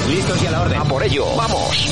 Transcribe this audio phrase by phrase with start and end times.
[0.00, 0.78] listos y a la orden.
[0.78, 1.26] A por ello.
[1.36, 1.88] Vamos.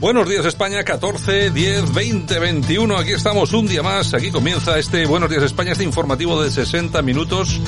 [0.00, 2.96] Buenos días España, 14, 10, 20, 21.
[2.96, 4.14] Aquí estamos un día más.
[4.14, 7.60] Aquí comienza este Buenos días España, este informativo de 60 minutos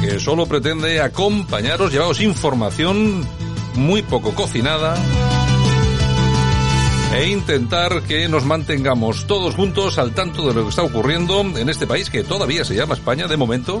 [0.00, 3.26] que solo pretende acompañaros, llevaros información
[3.74, 4.94] muy poco cocinada
[7.14, 11.68] e intentar que nos mantengamos todos juntos al tanto de lo que está ocurriendo en
[11.68, 13.80] este país que todavía se llama España de momento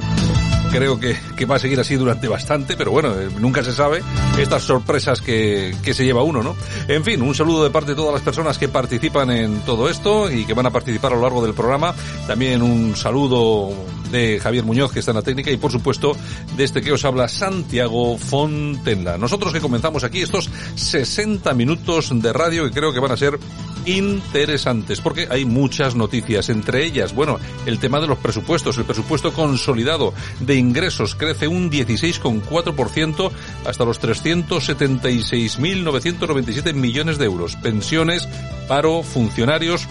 [0.74, 4.02] creo que, que, va a seguir así durante bastante, pero bueno, eh, nunca se sabe
[4.36, 6.56] estas sorpresas que, que se lleva uno, ¿no?
[6.88, 10.28] En fin, un saludo de parte de todas las personas que participan en todo esto
[10.28, 11.94] y que van a participar a lo largo del programa.
[12.26, 13.72] También un saludo
[14.10, 16.16] de Javier Muñoz, que está en la técnica, y por supuesto
[16.56, 19.16] de este que os habla Santiago Fontenla.
[19.16, 23.38] Nosotros que comenzamos aquí estos 60 minutos de radio que creo que van a ser
[23.86, 29.32] interesantes, porque hay muchas noticias, entre ellas, bueno, el tema de los presupuestos, el presupuesto
[29.32, 33.30] consolidado de ingresos crece un 16,4%
[33.66, 37.56] hasta los 376.997 millones de euros.
[37.56, 38.26] Pensiones,
[38.68, 39.86] paro, funcionarios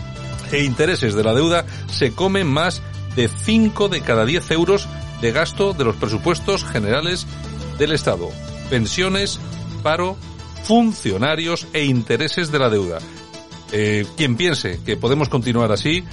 [0.52, 2.82] e intereses de la deuda se comen más
[3.16, 4.88] de 5 de cada 10 euros
[5.22, 7.26] de gasto de los presupuestos generales
[7.78, 8.30] del Estado.
[8.70, 9.40] Pensiones,
[9.82, 10.18] paro,
[10.64, 13.00] funcionarios e intereses de la deuda.
[13.72, 16.04] Eh, quien piense que podemos continuar así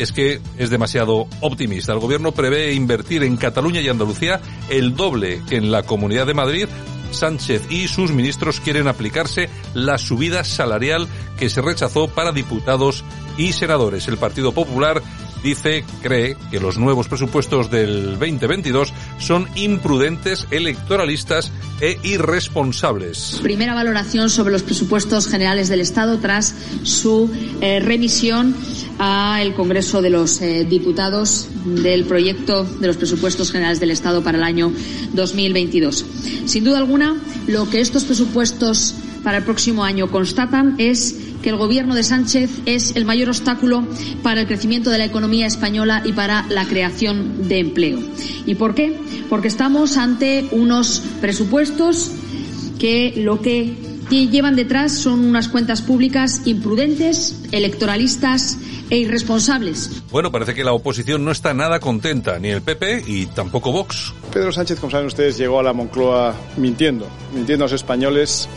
[0.00, 1.92] es que es demasiado optimista.
[1.92, 6.34] El gobierno prevé invertir en Cataluña y Andalucía el doble que en la Comunidad de
[6.34, 6.66] Madrid.
[7.10, 11.08] Sánchez y sus ministros quieren aplicarse la subida salarial
[11.38, 13.04] que se rechazó para diputados
[13.36, 14.06] y senadores.
[14.08, 15.02] El Partido Popular
[15.42, 23.40] dice, cree que los nuevos presupuestos del 2022 son imprudentes, electoralistas e irresponsables.
[23.42, 27.30] Primera valoración sobre los presupuestos generales del Estado tras su
[27.60, 28.54] eh, remisión
[28.98, 34.38] al Congreso de los eh, Diputados del proyecto de los presupuestos generales del Estado para
[34.38, 34.72] el año
[35.12, 36.04] 2022.
[36.46, 41.56] Sin duda alguna, lo que estos presupuestos para el próximo año constatan es que el
[41.56, 43.86] gobierno de Sánchez es el mayor obstáculo
[44.22, 47.98] para el crecimiento de la economía española y para la creación de empleo.
[48.46, 48.96] ¿Y por qué?
[49.28, 52.12] Porque estamos ante unos presupuestos
[52.78, 53.74] que lo que
[54.10, 58.58] llevan detrás son unas cuentas públicas imprudentes, electoralistas
[58.90, 60.02] e irresponsables.
[60.10, 64.12] Bueno, parece que la oposición no está nada contenta, ni el PP y tampoco Vox.
[64.32, 68.48] Pedro Sánchez, como saben ustedes, llegó a la Moncloa mintiendo, mintiendo a los españoles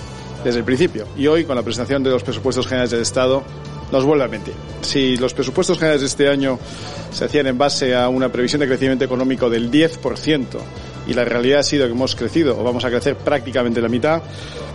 [0.43, 1.07] desde el principio.
[1.17, 3.43] Y hoy, con la presentación de los presupuestos generales del Estado,
[3.91, 4.53] nos vuelve a mentir.
[4.81, 6.59] Si los presupuestos generales de este año
[7.11, 10.45] se hacían en base a una previsión de crecimiento económico del 10%
[11.07, 14.21] y la realidad ha sido que hemos crecido o vamos a crecer prácticamente la mitad,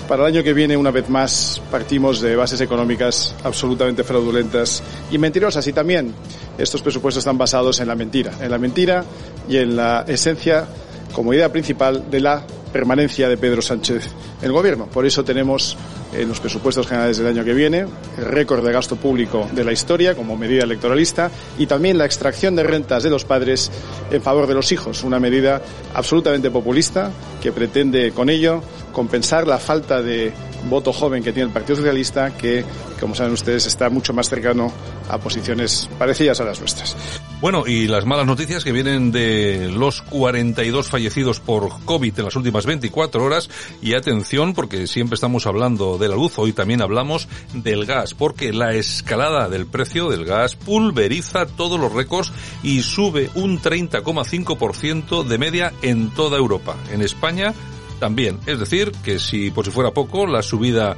[0.09, 5.19] para el año que viene, una vez más, partimos de bases económicas absolutamente fraudulentas y
[5.19, 5.67] mentirosas.
[5.67, 6.15] Y también
[6.57, 9.05] estos presupuestos están basados en la mentira, en la mentira
[9.47, 10.67] y en la esencia
[11.13, 14.09] como idea principal de la permanencia de Pedro Sánchez
[14.41, 14.87] en el gobierno.
[14.87, 15.77] Por eso tenemos
[16.13, 17.87] en los presupuestos generales del año que viene
[18.17, 22.57] el récord de gasto público de la historia como medida electoralista y también la extracción
[22.57, 23.71] de rentas de los padres
[24.11, 25.61] en favor de los hijos, una medida
[25.95, 27.11] absolutamente populista
[27.43, 30.33] que pretende con ello compensar la falta de
[30.69, 32.65] voto joven que tiene el Partido Socialista, que,
[33.01, 34.73] como saben ustedes, está mucho más cercano
[35.09, 36.97] a posiciones parecidas a las nuestras.
[37.41, 42.35] Bueno, y las malas noticias que vienen de los 42 fallecidos por COVID en las
[42.35, 43.49] últimas 24 horas.
[43.81, 48.53] Y atención, porque siempre estamos hablando de la luz, hoy también hablamos del gas, porque
[48.53, 52.33] la escalada del precio del gas pulveriza todos los récords
[52.65, 56.75] y sube un 30,5% de media en toda Europa.
[56.91, 57.55] En España
[58.01, 58.41] también.
[58.47, 60.97] Es decir, que si por si fuera poco, la subida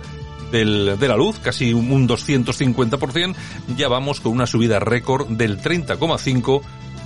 [0.50, 3.34] del, de la luz, casi un 250%,
[3.76, 6.62] ya vamos con una subida récord del 30,5%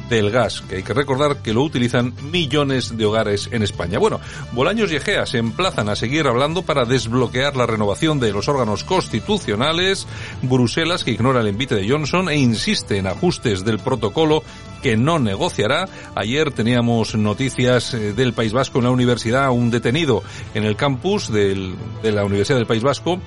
[0.09, 3.99] del gas, que hay que recordar que lo utilizan millones de hogares en España.
[3.99, 4.21] Bueno,
[4.53, 8.85] Bolaños y Egea se emplazan a seguir hablando para desbloquear la renovación de los órganos
[8.85, 10.07] constitucionales,
[10.43, 14.43] Bruselas que ignora el envite de Johnson e insiste en ajustes del protocolo
[14.83, 15.89] que no negociará.
[16.15, 20.23] Ayer teníamos noticias eh, del País Vasco en la universidad, un detenido
[20.53, 23.19] en el campus del, de la Universidad del País Vasco,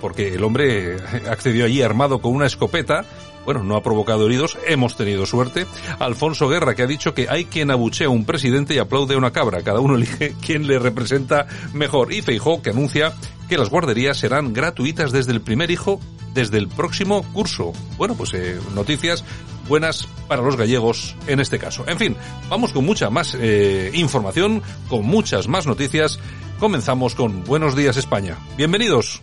[0.00, 0.96] porque el hombre
[1.28, 3.04] accedió allí armado con una escopeta
[3.44, 5.66] bueno, no ha provocado heridos, hemos tenido suerte.
[5.98, 9.18] Alfonso Guerra, que ha dicho que hay quien abuchea a un presidente y aplaude a
[9.18, 9.62] una cabra.
[9.62, 12.12] Cada uno elige quién le representa mejor.
[12.12, 13.12] Y Feijó, que anuncia
[13.48, 16.00] que las guarderías serán gratuitas desde el primer hijo,
[16.34, 17.72] desde el próximo curso.
[17.96, 19.24] Bueno, pues eh, noticias
[19.68, 21.84] buenas para los gallegos en este caso.
[21.86, 22.16] En fin,
[22.48, 26.18] vamos con mucha más eh, información, con muchas más noticias.
[26.58, 28.38] Comenzamos con Buenos Días España.
[28.56, 29.22] Bienvenidos.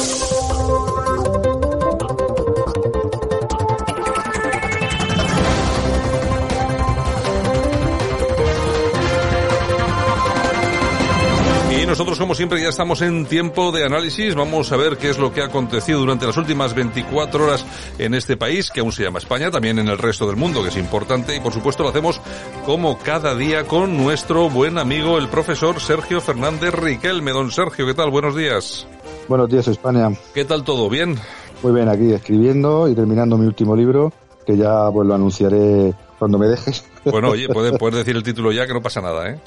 [12.01, 14.33] Nosotros como siempre ya estamos en tiempo de análisis.
[14.33, 17.63] Vamos a ver qué es lo que ha acontecido durante las últimas 24 horas
[17.99, 20.69] en este país, que aún se llama España, también en el resto del mundo, que
[20.69, 21.35] es importante.
[21.35, 22.19] Y por supuesto lo hacemos
[22.65, 27.33] como cada día con nuestro buen amigo, el profesor Sergio Fernández Riquelme.
[27.33, 28.09] Don Sergio, ¿qué tal?
[28.09, 28.87] Buenos días.
[29.27, 30.09] Buenos días, España.
[30.33, 30.89] ¿Qué tal todo?
[30.89, 31.19] ¿Bien?
[31.61, 34.11] Muy bien, aquí escribiendo y terminando mi último libro,
[34.43, 36.83] que ya pues lo anunciaré cuando me dejes.
[37.05, 39.39] Bueno, oye, puedes, puedes decir el título ya, que no pasa nada, ¿eh?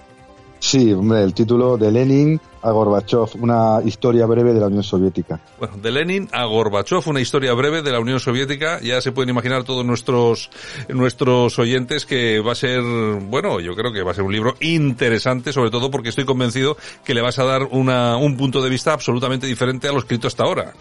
[0.64, 5.38] Sí, hombre, el título de Lenin a Gorbachev, una historia breve de la Unión Soviética.
[5.58, 8.80] Bueno, de Lenin a Gorbachev, una historia breve de la Unión Soviética.
[8.80, 10.50] Ya se pueden imaginar todos nuestros,
[10.88, 14.54] nuestros oyentes que va a ser, bueno, yo creo que va a ser un libro
[14.60, 18.70] interesante, sobre todo porque estoy convencido que le vas a dar una, un punto de
[18.70, 20.72] vista absolutamente diferente a lo escrito hasta ahora.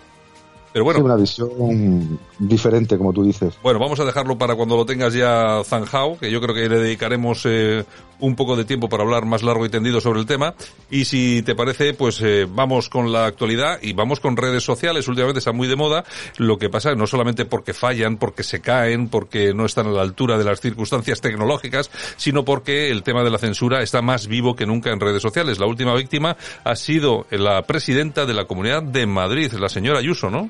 [0.74, 1.02] Pero bueno.
[1.02, 3.54] una visión diferente, como tú dices.
[3.62, 6.80] Bueno, vamos a dejarlo para cuando lo tengas ya zanjado, que yo creo que le
[6.80, 7.86] dedicaremos eh,
[8.20, 10.56] un poco de tiempo para hablar más largo y tendido sobre el tema.
[10.90, 15.08] Y si te parece, pues eh, vamos con la actualidad y vamos con redes sociales.
[15.08, 16.06] Últimamente está muy de moda.
[16.38, 20.02] Lo que pasa no solamente porque fallan, porque se caen, porque no están a la
[20.02, 24.56] altura de las circunstancias tecnológicas, sino porque el tema de la censura está más vivo
[24.56, 25.60] que nunca en redes sociales.
[25.60, 30.32] La última víctima ha sido la presidenta de la Comunidad de Madrid, la señora Ayuso,
[30.32, 30.50] ¿no?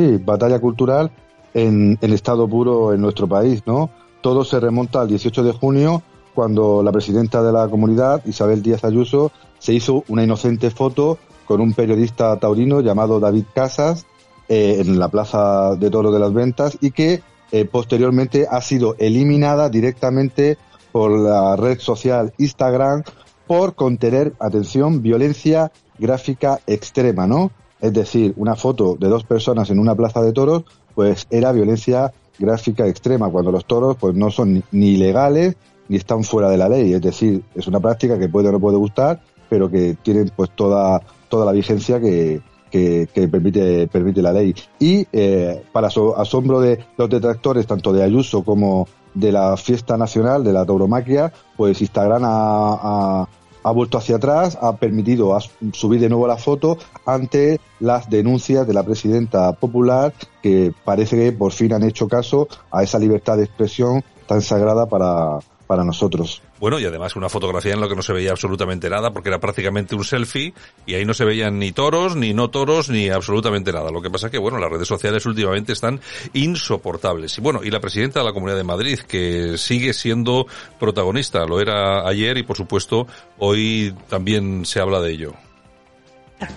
[0.00, 1.10] Sí, batalla cultural
[1.52, 3.90] en el estado puro en nuestro país, ¿no?
[4.22, 6.02] Todo se remonta al 18 de junio,
[6.34, 11.60] cuando la presidenta de la comunidad, Isabel Díaz Ayuso, se hizo una inocente foto con
[11.60, 14.06] un periodista taurino llamado David Casas
[14.48, 17.20] eh, en la Plaza de Toro de las Ventas y que
[17.52, 20.56] eh, posteriormente ha sido eliminada directamente
[20.92, 23.02] por la red social Instagram
[23.46, 27.50] por contener, atención, violencia gráfica extrema, ¿no?
[27.80, 32.12] Es decir, una foto de dos personas en una plaza de toros, pues era violencia
[32.38, 35.56] gráfica extrema, cuando los toros pues no son ni ilegales
[35.88, 36.92] ni están fuera de la ley.
[36.92, 40.50] Es decir, es una práctica que puede o no puede gustar, pero que tienen pues
[40.54, 42.40] toda, toda la vigencia que,
[42.70, 44.54] que, permite, permite la ley.
[44.78, 50.44] Y eh, para asombro de los detractores, tanto de Ayuso como de la fiesta nacional,
[50.44, 53.28] de la tauromaquia, pues Instagram ha,
[53.62, 55.36] ha vuelto hacia atrás, ha permitido
[55.72, 60.12] subir de nuevo la foto ante las denuncias de la presidenta popular
[60.42, 64.86] que parece que por fin han hecho caso a esa libertad de expresión tan sagrada
[64.86, 65.40] para,
[65.70, 66.42] para nosotros.
[66.58, 69.38] Bueno, y además una fotografía en la que no se veía absolutamente nada, porque era
[69.38, 70.52] prácticamente un selfie,
[70.84, 73.92] y ahí no se veían ni toros, ni no toros, ni absolutamente nada.
[73.92, 76.00] Lo que pasa que, bueno, las redes sociales últimamente están
[76.32, 77.38] insoportables.
[77.38, 80.48] Y bueno, y la presidenta de la Comunidad de Madrid, que sigue siendo
[80.80, 83.06] protagonista, lo era ayer y por supuesto
[83.38, 85.34] hoy también se habla de ello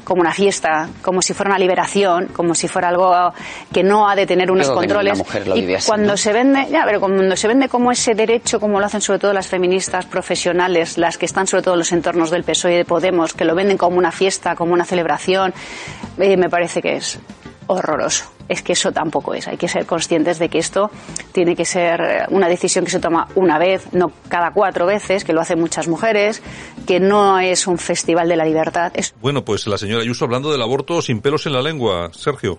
[0.04, 3.14] como una fiesta, como si fuera una liberación, como si fuera algo
[3.72, 5.22] que no ha de tener unos controles.
[5.56, 9.02] y cuando se vende, ya, pero cuando se vende como ese derecho, como lo hacen
[9.02, 12.74] sobre todo las feministas profesionales, las que están sobre todo en los entornos del PSOE
[12.74, 15.54] y de Podemos, que lo venden como una fiesta, como una celebración,
[16.18, 17.20] eh, me parece que es
[17.68, 18.33] horroroso.
[18.50, 19.48] Es que eso tampoco es.
[19.48, 20.92] Hay que ser conscientes de que esto
[21.32, 25.24] tiene que ser eh, una decisión que se toma una vez, no cada cuatro veces,
[25.24, 26.42] que lo hacen muchas mujeres,
[26.86, 28.92] que no es un festival de la libertad.
[29.22, 32.10] Bueno, pues la señora Ayuso hablando del aborto sin pelos en la lengua.
[32.14, 32.58] Sergio.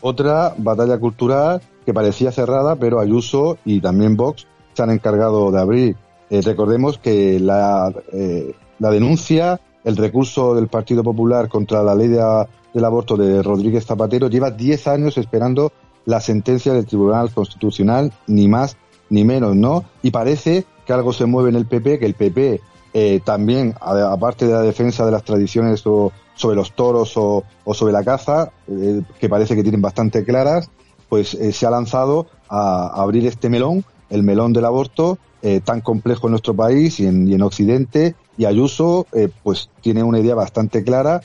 [0.00, 5.60] Otra batalla cultural que parecía cerrada, pero Ayuso y también Vox se han encargado de
[5.60, 5.96] abrir.
[6.30, 12.08] Eh, recordemos que la, eh, la denuncia, el recurso del Partido Popular contra la ley
[12.08, 15.72] de del aborto de Rodríguez Zapatero lleva 10 años esperando
[16.04, 18.76] la sentencia del Tribunal Constitucional, ni más
[19.08, 19.84] ni menos, ¿no?
[20.02, 22.60] Y parece que algo se mueve en el PP, que el PP
[22.92, 27.92] eh, también, aparte de la defensa de las tradiciones o sobre los toros o, sobre
[27.92, 30.68] la caza, eh, que parece que tienen bastante claras,
[31.08, 35.18] pues eh, se ha lanzado a, abrir este melón, el melón del aborto,
[35.64, 39.06] tan complejo en nuestro país y en, Occidente, y Ayuso
[39.44, 41.20] pues tiene una idea bastante clara,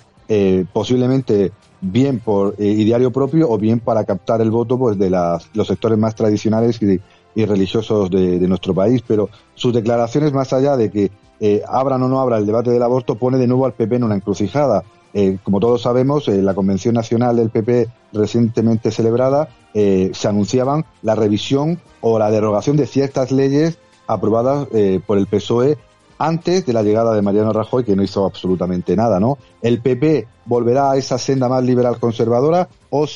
[0.74, 5.98] posiblemente bien por ideario propio o bien para captar el voto pues de los sectores
[5.98, 11.12] más tradicionales y, religiosos de, de, nuestro país, pero sus declaraciones más allá de que
[11.44, 14.04] eh, abran o no abra el debate del aborto, pone de nuevo al PP en
[14.04, 14.84] una encrucijada.
[15.14, 20.86] Eh, como todos sabemos, en la Convención Nacional del PP recientemente celebrada eh, se anunciaban
[21.02, 23.78] la revisión o la derogación de ciertas leyes
[24.08, 24.68] aprobadas
[25.06, 25.78] por el PSOE
[26.18, 29.38] antes de la llegada de Mariano Rajoy, que no hizo absolutamente nada, ¿no?
[29.62, 33.08] El PP volverá a esa senda más liberal conservadora o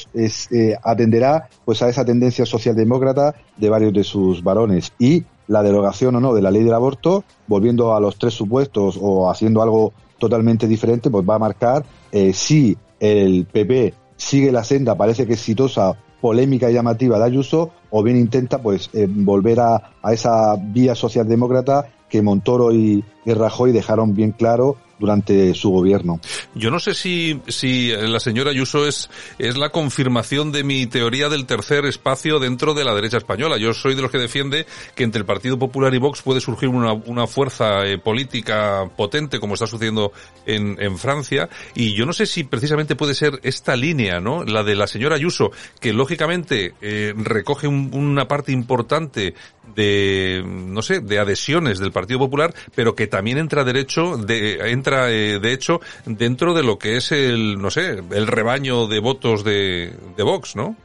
[0.83, 6.19] atenderá pues a esa tendencia socialdemócrata de varios de sus varones y la derogación o
[6.19, 9.93] no de la ley del aborto, volviendo a los tres supuestos o haciendo algo
[10.25, 15.33] totalmente diferente, pues va a marcar eh, si el PP sigue la senda, parece que
[15.33, 20.95] exitosa, polémica y llamativa de Ayuso, o bien intenta pues eh, volver a, esa vía
[20.95, 26.19] socialdemócrata que Montoro y Rajoy dejaron bien claro durante su gobierno.
[26.53, 31.29] Yo no sé si, si la señora Ayuso es, es la confirmación de mi teoría
[31.29, 33.57] del tercer espacio dentro de la derecha española.
[33.57, 36.69] Yo soy de los que defiende que entre el Partido Popular y Vox puede surgir
[36.69, 40.11] una, una fuerza eh, política potente, como está sucediendo
[40.45, 44.43] en, en Francia, y yo no sé si precisamente puede ser esta línea, ¿no?
[44.43, 49.33] La de la señora Ayuso, que lógicamente eh, recoge una parte importante
[49.75, 55.39] de, no sé, de adhesiones del Partido Popular, pero que también entra derecho, de, eh,
[55.39, 59.93] de hecho dentro de lo que es el, no sé, el rebaño de votos de,
[60.15, 60.75] de Vox, ¿no?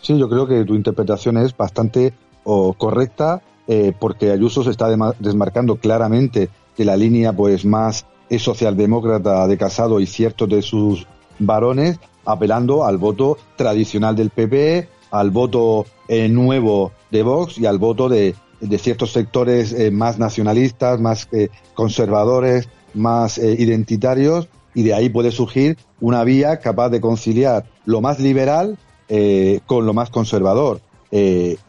[0.00, 2.14] Sí, yo creo que tu interpretación es bastante
[2.78, 6.48] correcta, eh, porque Ayuso se está desmarcando claramente
[6.78, 8.06] de la línea pues más
[8.38, 11.06] socialdemócrata de Casado y ciertos de sus
[11.38, 17.78] varones, apelando al voto tradicional del PP, al voto eh, nuevo de Vox y al
[17.78, 18.34] voto de,
[18.78, 25.78] ciertos sectores eh, más nacionalistas, más eh, conservadores, más identitarios, y de ahí puede surgir
[26.00, 28.76] una vía capaz de conciliar lo más liberal
[29.66, 30.80] con lo más conservador,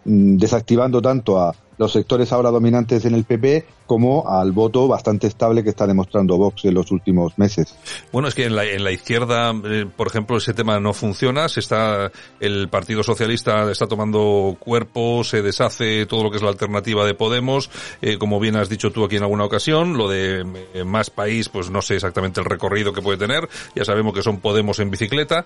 [0.04, 5.64] desactivando tanto a los sectores ahora dominantes en el PP como al voto bastante estable
[5.64, 7.76] que está demostrando Vox en los últimos meses.
[8.12, 11.50] Bueno, es que en la, en la izquierda, eh, por ejemplo, ese tema no funciona.
[11.50, 16.50] Se está, el Partido Socialista está tomando cuerpo, se deshace todo lo que es la
[16.50, 17.72] alternativa de Podemos,
[18.04, 19.98] eh, como bien has dicho tú aquí en alguna ocasión.
[19.98, 23.50] Lo de eh, más país, pues no sé exactamente el recorrido que puede tener.
[23.74, 25.46] Ya sabemos que son Podemos en bicicleta,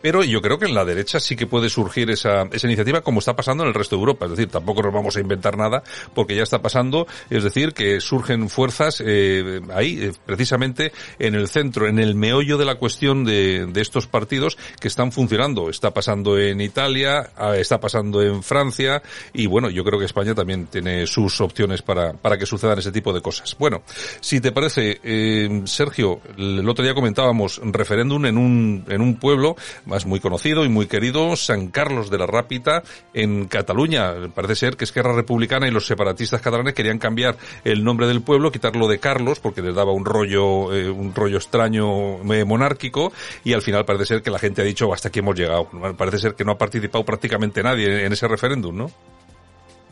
[0.00, 3.18] pero yo creo que en la derecha sí que puede surgir esa, esa iniciativa, como
[3.18, 4.24] está pasando en el resto de Europa.
[4.24, 5.82] Es decir, tampoco nos vamos a inventar nada,
[6.14, 7.06] porque ya está pasando.
[7.28, 12.56] Es decir que surgen fuerzas eh, ahí, eh, precisamente en el centro, en el meollo
[12.56, 15.70] de la cuestión de, de, estos partidos que están funcionando.
[15.70, 20.34] Está pasando en Italia, ah, está pasando en Francia y bueno, yo creo que España
[20.34, 23.56] también tiene sus opciones para, para que sucedan ese tipo de cosas.
[23.58, 23.82] Bueno,
[24.20, 29.56] si te parece, eh, Sergio, el otro día comentábamos referéndum en un, en un pueblo
[29.86, 32.82] más muy conocido y muy querido, San Carlos de la Rápita,
[33.14, 34.14] en Cataluña.
[34.34, 38.50] Parece ser que Esquerra Republicana y los separatistas catalanes querían cambiar el nombre del pueblo,
[38.50, 43.12] quitarlo de Carlos, porque les daba un rollo, eh, un rollo extraño eh, monárquico,
[43.44, 45.68] y al final parece ser que la gente ha dicho hasta aquí hemos llegado.
[45.96, 48.90] Parece ser que no ha participado prácticamente nadie en ese referéndum, ¿no?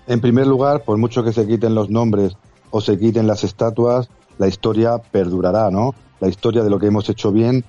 [0.06, 2.36] En primer lugar, por mucho que se quiten los nombres
[2.70, 4.08] o se quiten las estatuas,
[4.38, 5.94] la historia perdurará, ¿no?
[6.20, 7.64] La historia de lo que hemos hecho bien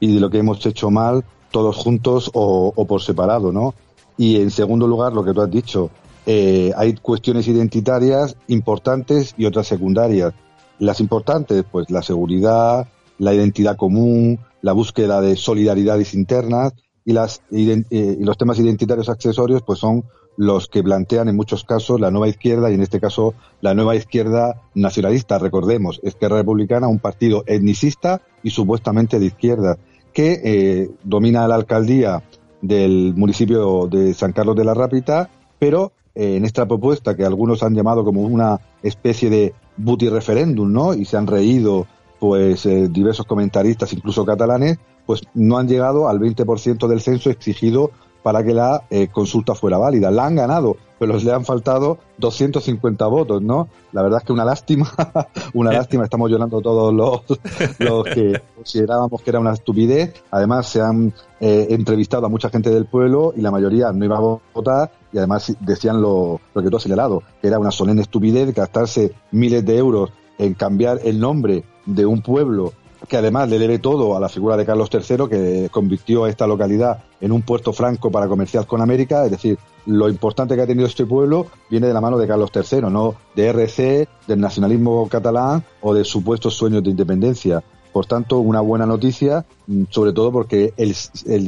[0.00, 3.74] y de lo que hemos hecho mal, todos juntos o, o por separado, ¿no?
[4.16, 5.90] Y en segundo lugar, lo que tú has dicho,
[6.26, 10.34] eh, hay cuestiones identitarias importantes y otras secundarias.
[10.78, 12.86] Las importantes, pues la seguridad,
[13.18, 16.72] la identidad común, la búsqueda de solidaridades internas
[17.04, 20.04] y, las, eh, y los temas identitarios accesorios, pues son
[20.36, 23.96] los que plantean en muchos casos la nueva izquierda y en este caso la nueva
[23.96, 25.38] izquierda nacionalista.
[25.38, 29.78] Recordemos, Esquerra Republicana, un partido etnicista y supuestamente de izquierda,
[30.12, 32.22] que eh, domina la alcaldía
[32.62, 37.62] del municipio de San Carlos de la Rápita, pero eh, en esta propuesta que algunos
[37.62, 40.92] han llamado como una especie de buti referéndum, ¿no?
[40.92, 41.86] Y se han reído,
[42.18, 47.92] pues, eh, diversos comentaristas, incluso catalanes, pues no han llegado al 20% del censo exigido
[48.24, 50.10] para que la eh, consulta fuera válida.
[50.10, 53.68] La han ganado, pero le han faltado 250 votos, ¿no?
[53.92, 54.92] La verdad es que una lástima,
[55.54, 57.22] una lástima, estamos llorando todos los,
[57.78, 60.14] los que considerábamos que era una estupidez.
[60.32, 64.18] Además, se han eh, entrevistado a mucha gente del pueblo y la mayoría no iba
[64.18, 68.02] a votar y además decían lo, lo que tú has señalado, que era una solemne
[68.02, 72.72] estupidez gastarse miles de euros en cambiar el nombre de un pueblo
[73.06, 76.46] que además le debe todo a la figura de Carlos III, que convirtió a esta
[76.46, 79.24] localidad en un puerto franco para comerciar con América.
[79.24, 82.50] Es decir, lo importante que ha tenido este pueblo viene de la mano de Carlos
[82.52, 87.62] III, no de RC, del nacionalismo catalán o de supuestos sueños de independencia.
[87.92, 90.94] Por tanto, una buena noticia, mm, sobre todo porque el,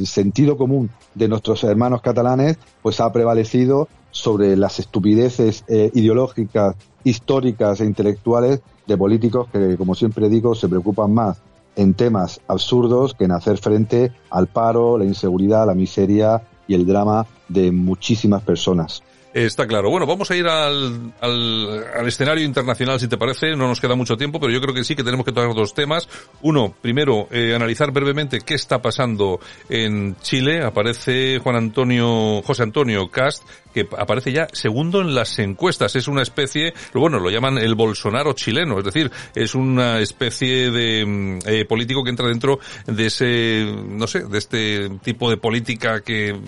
[0.07, 7.79] sentido común de nuestros hermanos catalanes pues ha prevalecido sobre las estupideces eh, ideológicas, históricas
[7.81, 11.41] e intelectuales de políticos que, como siempre digo, se preocupan más
[11.75, 16.85] en temas absurdos que en hacer frente al paro, la inseguridad, la miseria y el
[16.85, 19.03] drama de muchísimas personas.
[19.33, 19.89] Está claro.
[19.89, 23.51] Bueno, vamos a ir al, al, escenario internacional, si te parece.
[23.55, 25.73] No nos queda mucho tiempo, pero yo creo que sí que tenemos que tocar dos
[25.73, 26.09] temas.
[26.41, 30.63] Uno, primero, eh, analizar brevemente qué está pasando en Chile.
[30.63, 33.43] Aparece Juan Antonio, José Antonio Cast,
[33.73, 35.95] que aparece ya segundo en las encuestas.
[35.95, 38.79] Es una especie, bueno, lo llaman el Bolsonaro chileno.
[38.79, 44.07] Es decir, es una especie de mm, eh, político que entra dentro de ese, no
[44.07, 46.39] sé, de este tipo de política que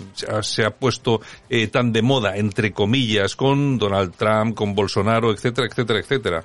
[0.42, 5.66] se ha puesto eh, tan de moda entre comillas, con Donald Trump, con Bolsonaro, etcétera,
[5.66, 6.44] etcétera, etcétera.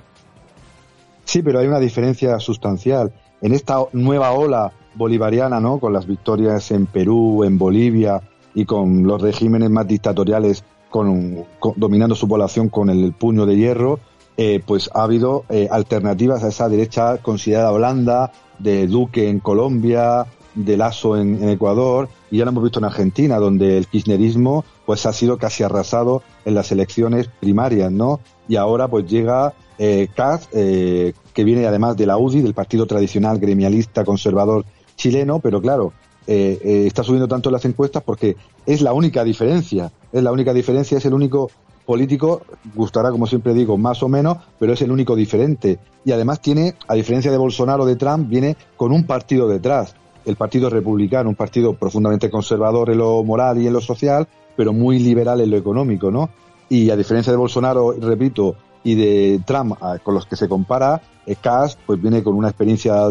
[1.24, 3.12] Sí, pero hay una diferencia sustancial.
[3.40, 5.78] En esta nueva ola bolivariana, ¿no?
[5.78, 8.20] Con las victorias en Perú, en Bolivia
[8.54, 11.44] y con los regímenes más dictatoriales con,
[11.76, 14.00] dominando su población con el puño de hierro,
[14.36, 20.26] eh, pues ha habido eh, alternativas a esa derecha considerada blanda, de Duque en Colombia,
[20.54, 25.06] de Lazo en, Ecuador, y ya lo hemos visto en Argentina, donde el kirchnerismo pues
[25.06, 28.20] ha sido casi arrasado en las elecciones primarias, ¿no?
[28.48, 30.08] Y ahora pues llega eh,
[30.52, 34.64] eh, que viene además de la UDI, del partido tradicional gremialista conservador
[34.96, 35.92] chileno, pero claro,
[36.26, 38.36] eh, eh, está subiendo tanto las encuestas porque
[38.66, 41.50] es la única diferencia, es la única diferencia, es el único
[41.86, 42.42] político,
[42.74, 45.78] gustará como siempre digo, más o menos, pero es el único diferente.
[46.04, 49.94] Y además tiene, a diferencia de Bolsonaro o de Trump, viene con un partido detrás
[50.26, 54.72] el Partido Republicano, un partido profundamente conservador en lo moral y en lo social, pero
[54.72, 56.30] muy liberal en lo económico, ¿no?
[56.68, 61.00] Y a diferencia de Bolsonaro, repito, y de Trump, con los que se compara,
[61.40, 63.08] Kass pues viene con una experiencia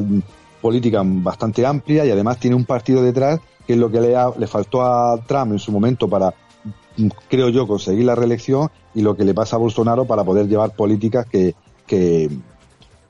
[0.61, 4.47] política bastante amplia y además tiene un partido detrás que es lo que le, le
[4.47, 6.33] faltó a Trump en su momento para,
[7.29, 10.75] creo yo, conseguir la reelección y lo que le pasa a Bolsonaro para poder llevar
[10.75, 11.53] políticas que,
[11.85, 12.29] que,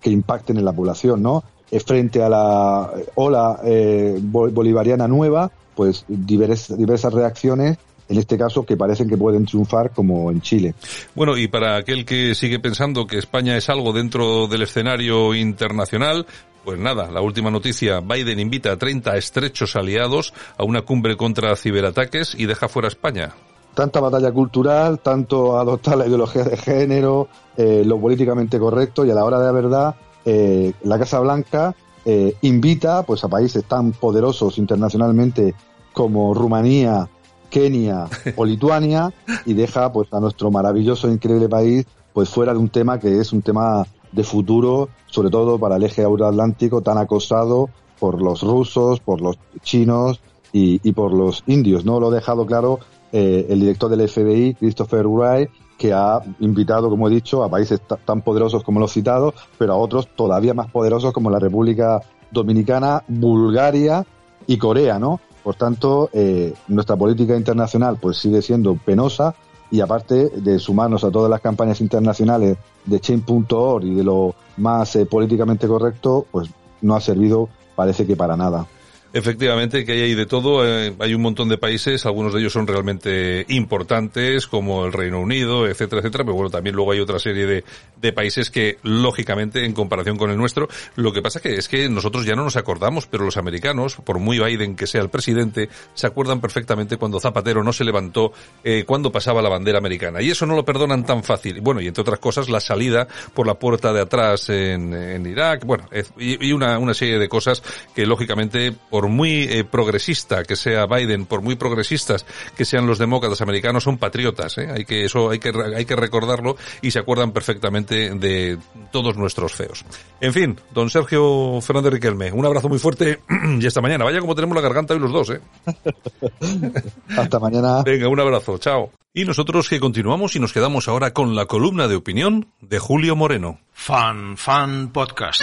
[0.04, 1.44] impacten en la población, ¿no?
[1.72, 7.78] Eh, frente a la ola eh, bolivariana nueva, pues diversas reacciones
[8.10, 10.74] en este caso que parecen que pueden triunfar como en Chile.
[11.16, 16.26] Bueno, y para aquel que sigue pensando que España es algo dentro del escenario internacional,
[16.66, 21.56] pues nada, la última noticia, Biden invita a 30 estrechos aliados a una cumbre contra
[21.56, 23.34] ciberataques y deja fuera a España.
[23.76, 29.14] Tanta batalla cultural, tanto adoptar la ideología de género, eh, lo políticamente correcto y a
[29.14, 29.96] la hora de la verdad
[30.26, 35.54] eh, la Casa Blanca eh, invita pues a países tan poderosos internacionalmente
[35.94, 37.10] como Rumanía,
[37.50, 39.12] Kenia o Lituania
[39.46, 43.20] y deja pues a nuestro maravilloso e increíble país pues fuera de un tema que
[43.20, 48.42] es un tema de futuro, sobre todo para el eje euroatlántico tan acosado por los
[48.42, 51.86] rusos, por los chinos y, por los indios.
[51.86, 52.80] No lo ha dejado claro
[53.12, 57.82] eh, el director del FBI, Christopher Wright, que ha invitado, como he dicho, a países
[58.06, 63.04] tan poderosos como los citados, pero a otros todavía más poderosos como la República Dominicana,
[63.08, 64.06] Bulgaria
[64.48, 65.20] y Corea, ¿no?
[65.50, 69.34] Por tanto, eh, nuestra política internacional pues sigue siendo penosa
[69.72, 74.96] y aparte de sumarnos a todas las campañas internacionales de Chain.org y de lo más
[74.96, 76.52] eh, políticamente correcto, pues
[76.84, 78.68] no ha servido, parece que para nada.
[79.12, 80.68] Efectivamente, que hay de todo.
[80.68, 85.20] Eh, hay un montón de países, algunos de ellos son realmente importantes, como el Reino
[85.20, 86.24] Unido, etcétera, etcétera.
[86.24, 87.64] Pero bueno, también luego hay otra serie de,
[88.00, 91.90] de países que, lógicamente, en comparación con el nuestro, lo que pasa que es que
[91.90, 95.70] nosotros ya no nos acordamos, pero los americanos, por muy Biden que sea el presidente,
[95.96, 98.32] se acuerdan perfectamente cuando Zapatero no se levantó,
[98.64, 100.22] eh, cuando pasaba la bandera americana.
[100.22, 101.62] Y eso no lo perdonan tan fácil.
[101.62, 105.66] Bueno, y entre otras cosas, la salida por la puerta de atrás en, en Irak,
[105.66, 105.86] bueno,
[106.20, 107.64] y, y una, una serie de cosas
[107.96, 112.98] que, lógicamente, por muy eh, progresista que sea Biden, por muy progresistas que sean los
[112.98, 114.58] demócratas americanos, son patriotas.
[114.58, 114.68] ¿eh?
[114.72, 118.58] Hay que eso hay que hay que recordarlo y se acuerdan perfectamente de
[118.92, 119.86] todos nuestros feos.
[120.22, 123.20] En fin, don Sergio Fernández Riquelme, un abrazo muy fuerte
[123.60, 124.06] y hasta mañana.
[124.06, 125.42] Vaya como tenemos la garganta hoy los dos, ¿eh?
[127.18, 127.84] hasta mañana.
[127.84, 128.92] Venga, un abrazo, chao.
[129.14, 133.16] Y nosotros que continuamos y nos quedamos ahora con la columna de opinión de Julio
[133.16, 133.60] Moreno.
[133.74, 135.42] Fan Fan Podcast.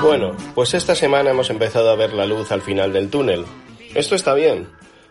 [0.00, 3.44] Bueno, pues esta semana hemos empezado a ver la luz al final del túnel.
[3.94, 4.68] Esto está bien,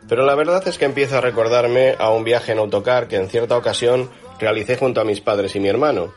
[0.08, 3.30] pero la verdad es que empiezo a recordarme a un viaje en autocar que en
[3.30, 6.14] cierta ocasión realicé junto a mis padres y mi hermano.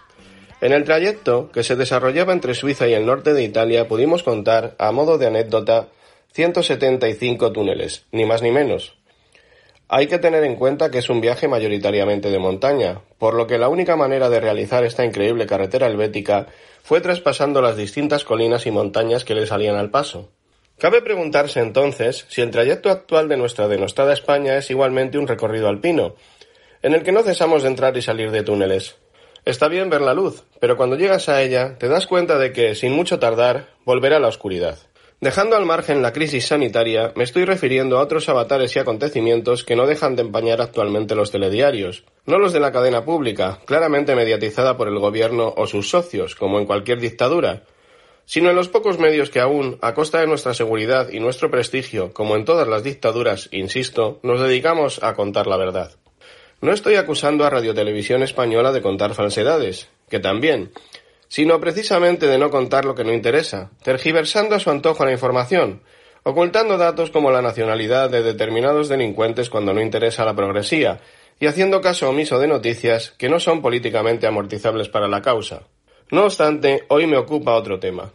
[0.60, 4.74] En el trayecto, que se desarrollaba entre Suiza y el norte de Italia, pudimos contar,
[4.78, 5.88] a modo de anécdota,
[6.32, 8.95] 175 túneles, ni más ni menos.
[9.88, 13.56] Hay que tener en cuenta que es un viaje mayoritariamente de montaña, por lo que
[13.56, 16.48] la única manera de realizar esta increíble carretera helvética
[16.82, 20.30] fue traspasando las distintas colinas y montañas que le salían al paso.
[20.78, 25.68] Cabe preguntarse entonces si el trayecto actual de nuestra denostada España es igualmente un recorrido
[25.68, 26.16] alpino,
[26.82, 28.96] en el que no cesamos de entrar y salir de túneles.
[29.44, 32.74] Está bien ver la luz, pero cuando llegas a ella te das cuenta de que,
[32.74, 34.78] sin mucho tardar, volverá la oscuridad.
[35.18, 39.74] Dejando al margen la crisis sanitaria, me estoy refiriendo a otros avatares y acontecimientos que
[39.74, 42.04] no dejan de empañar actualmente los telediarios.
[42.26, 46.58] No los de la cadena pública, claramente mediatizada por el gobierno o sus socios, como
[46.58, 47.62] en cualquier dictadura,
[48.26, 52.12] sino en los pocos medios que aún, a costa de nuestra seguridad y nuestro prestigio,
[52.12, 55.92] como en todas las dictaduras, insisto, nos dedicamos a contar la verdad.
[56.60, 60.72] No estoy acusando a Radiotelevisión Española de contar falsedades, que también,
[61.28, 65.82] sino precisamente de no contar lo que no interesa, tergiversando a su antojo la información,
[66.22, 71.00] ocultando datos como la nacionalidad de determinados delincuentes cuando no interesa la progresía,
[71.38, 75.62] y haciendo caso omiso de noticias que no son políticamente amortizables para la causa.
[76.10, 78.12] No obstante, hoy me ocupa otro tema.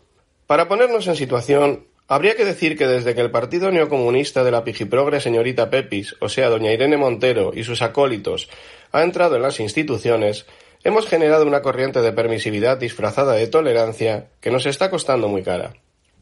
[0.48, 4.64] Para ponernos en situación, habría que decir que desde que el Partido Neocomunista de la
[4.64, 8.50] Pijiprogre señorita Pepis, o sea, doña Irene Montero y sus acólitos,
[8.92, 10.46] ha entrado en las instituciones,
[10.84, 15.74] hemos generado una corriente de permisividad disfrazada de tolerancia que nos está costando muy cara.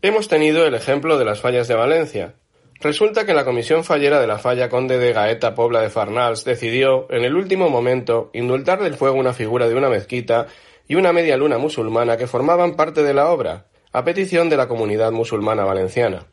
[0.02, 2.36] Hemos tenido el ejemplo de las fallas de Valencia.
[2.82, 7.08] Resulta que la comisión fallera de la falla Conde de Gaeta Pobla de Farnals decidió,
[7.10, 10.48] en el último momento, indultar del fuego una figura de una mezquita
[10.88, 14.70] y una media luna musulmana que formaban parte de la obra, a petición de la
[14.70, 16.28] comunidad musulmana valenciana.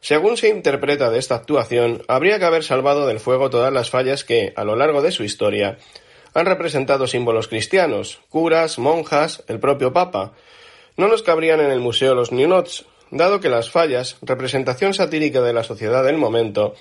[0.00, 4.24] Según se interpreta de esta actuación, habría que haber salvado del fuego todas las fallas
[4.24, 5.78] que, a lo largo de su historia,
[6.38, 10.32] han representado símbolos cristianos, curas, monjas, el propio Papa.
[10.96, 15.52] No nos cabrían en el Museo los Newnots, dado que las fallas, representación satírica de
[15.52, 16.74] la sociedad del momento,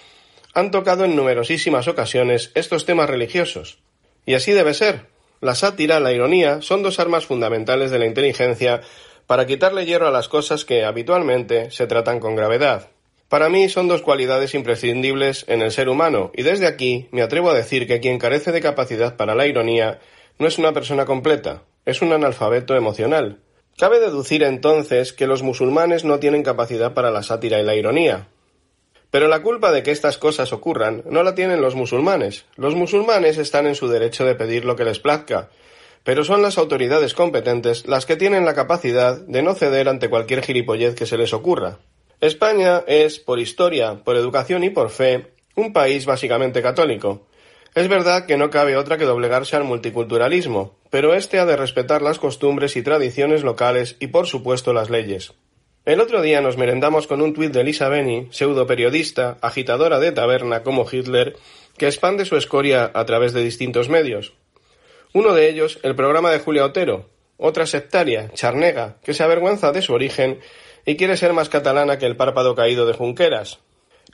[0.54, 3.80] han tocado en numerosísimas ocasiones estos temas religiosos.
[4.26, 5.06] Y así debe ser.
[5.40, 8.82] La sátira, la ironía, son dos armas fundamentales de la inteligencia
[9.28, 12.90] para quitarle hierro a las cosas que habitualmente se tratan con gravedad.
[13.30, 17.50] Para mí son dos cualidades imprescindibles en el ser humano, y desde aquí me atrevo
[17.50, 20.00] a decir que quien carece de capacidad para la ironía
[20.40, 23.40] no es una persona completa, es un analfabeto emocional.
[23.78, 28.28] Cabe deducir entonces que los musulmanes no tienen capacidad para la sátira y la ironía.
[29.12, 32.46] Pero la culpa de que estas cosas ocurran no la tienen los musulmanes.
[32.56, 35.50] Los musulmanes están en su derecho de pedir lo que les plazca,
[36.04, 40.44] pero son las autoridades competentes las que tienen la capacidad de no ceder ante cualquier
[40.44, 41.80] gilipollez que se les ocurra.
[42.20, 47.28] España es, por historia, por educación y por fe, un país básicamente católico.
[47.76, 52.02] Es verdad que no cabe otra que doblegarse al multiculturalismo, pero éste ha de respetar
[52.02, 55.34] las costumbres y tradiciones locales y, por supuesto, las leyes.
[55.86, 60.12] El otro día nos merendamos con un tuit de Elisa Beni, pseudo periodista, agitadora de
[60.12, 61.36] taberna como Hitler,
[61.78, 64.34] que expande su escoria a través de distintos medios.
[65.14, 69.84] Uno de ellos, el programa de Julia Otero, otra sectaria, charnega, que se avergüenza de
[69.84, 70.40] su origen
[70.88, 73.60] y quiere ser más catalana que el párpado caído de Junqueras.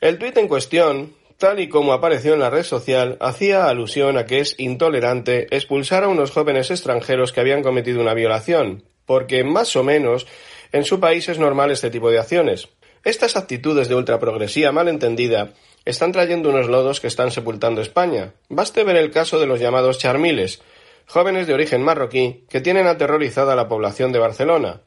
[0.01, 4.25] El tuit en cuestión, tal y como apareció en la red social, hacía alusión a
[4.25, 9.75] que es intolerante expulsar a unos jóvenes extranjeros que habían cometido una violación, porque más
[9.75, 10.25] o menos
[10.71, 12.69] en su país es normal este tipo de acciones.
[13.03, 15.53] Estas actitudes de ultraprogresía mal entendida
[15.85, 18.33] están trayendo unos lodos que están sepultando España.
[18.49, 20.63] Baste ver el caso de los llamados charmiles,
[21.05, 24.81] jóvenes de origen marroquí que tienen aterrorizada a la población de Barcelona.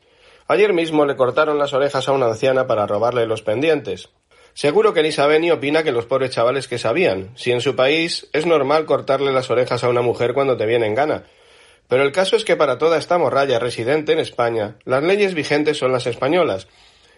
[0.48, 4.10] Ayer mismo le cortaron las orejas a una anciana para robarle los pendientes.
[4.54, 8.28] Seguro que Elisa Beni opina que los pobres chavales que sabían, si en su país
[8.32, 11.24] es normal cortarle las orejas a una mujer cuando te viene en gana.
[11.88, 15.78] Pero el caso es que para toda esta morralla residente en España, las leyes vigentes
[15.78, 16.68] son las españolas,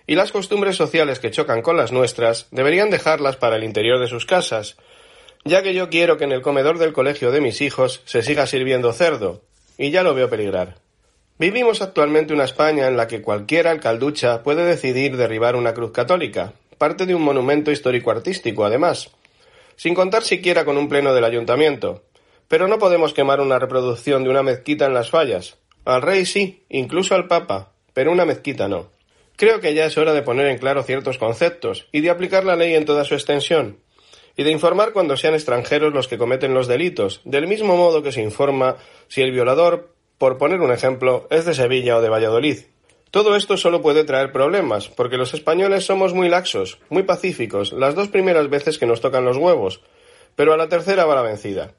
[0.07, 4.09] y las costumbres sociales que chocan con las nuestras deberían dejarlas para el interior de
[4.09, 4.77] sus casas,
[5.45, 8.47] ya que yo quiero que en el comedor del colegio de mis hijos se siga
[8.47, 9.43] sirviendo cerdo,
[9.77, 10.88] y ya lo veo peligrar.
[11.39, 16.53] Vivimos actualmente una España en la que cualquier alcalducha puede decidir derribar una cruz católica,
[16.79, 19.11] parte de un monumento histórico-artístico, además,
[19.77, 22.03] sin contar siquiera con un pleno del ayuntamiento.
[22.49, 25.59] Pero no podemos quemar una reproducción de una mezquita en las fallas.
[25.85, 28.91] Al rey sí, incluso al papa, pero una mezquita no.
[29.37, 32.57] Creo que ya es hora de poner en claro ciertos conceptos y de aplicar la
[32.57, 33.79] ley en toda su extensión,
[34.37, 38.11] y de informar cuando sean extranjeros los que cometen los delitos, del mismo modo que
[38.11, 42.59] se informa si el violador por poner un ejemplo, es de Sevilla o de Valladolid.
[43.11, 47.95] Todo esto solo puede traer problemas, porque los españoles somos muy laxos, muy pacíficos, las
[47.95, 49.81] dos primeras veces que nos tocan los huevos,
[50.37, 51.73] pero a la tercera va la vencida.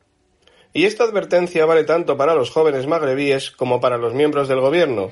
[0.73, 5.11] Y esta advertencia vale tanto para los jóvenes magrebíes como para los miembros del gobierno.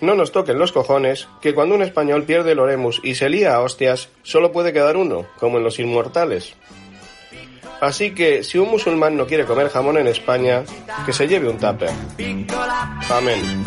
[0.00, 3.54] No nos toquen los cojones, que cuando un español pierde el oremus y se lía
[3.54, 6.54] a hostias, solo puede quedar uno, como en los inmortales.
[7.80, 10.64] Así que si un musulmán no quiere comer jamón en España,
[11.04, 11.90] que se lleve un tupper.
[13.10, 13.64] Amén.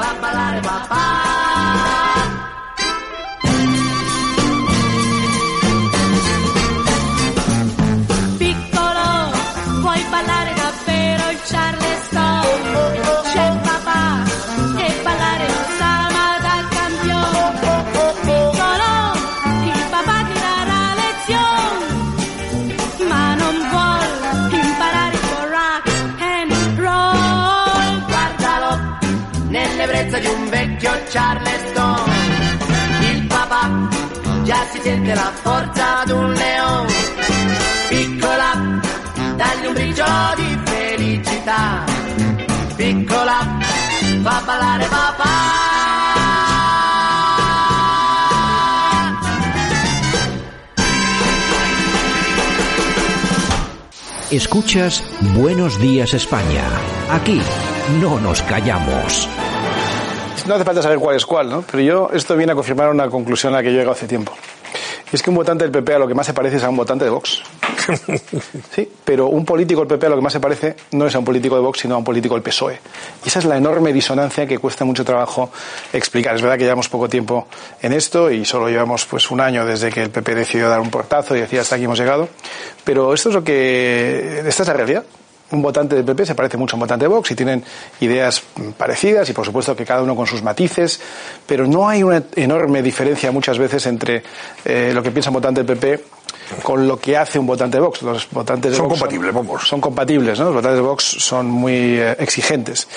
[30.82, 32.10] Charleston.
[33.02, 33.70] Il papà
[34.44, 36.94] già si sente la forza d'un leone.
[37.90, 38.80] Piccola,
[39.36, 41.84] dagli un briccio di felicità.
[42.76, 43.60] Piccola,
[44.22, 45.38] fa ballare papà.
[54.32, 56.64] Escuchas Buenos Días España.
[57.10, 57.42] Aquí
[58.00, 59.28] no nos callamos
[60.50, 61.64] no hace falta saber cuál es cuál, ¿no?
[61.70, 64.08] Pero yo, esto viene a confirmar una conclusión a la que yo he llegado hace
[64.08, 64.34] tiempo.
[65.12, 66.70] Y es que un votante del PP a lo que más se parece es a
[66.70, 67.42] un votante de Vox.
[68.72, 71.20] Sí, pero un político del PP a lo que más se parece no es a
[71.20, 72.80] un político de Vox, sino a un político del PSOE.
[73.26, 75.52] Y esa es la enorme disonancia que cuesta mucho trabajo
[75.92, 76.36] explicar.
[76.36, 77.48] Es verdad que llevamos poco tiempo
[77.82, 80.92] en esto y solo llevamos pues un año desde que el PP decidió dar un
[80.92, 82.30] portazo y decía hasta aquí hemos llegado.
[82.84, 85.04] Pero esto es lo que, esta es la realidad
[85.52, 87.64] un votante del PP se parece mucho a un votante de Vox y tienen
[88.02, 88.44] ideas
[88.78, 91.00] parecidas y por supuesto que cada uno con sus matices,
[91.46, 94.24] pero no hay una enorme diferencia muchas veces entre
[94.66, 96.04] eh, lo que piensa un votante del PP
[96.64, 98.02] con lo que hace un votante de Vox.
[98.02, 99.68] Los votantes de son Vox compatibles, son, vamos.
[99.68, 100.46] Son compatibles, ¿no?
[100.46, 102.88] Los votantes de Vox son muy eh, exigentes.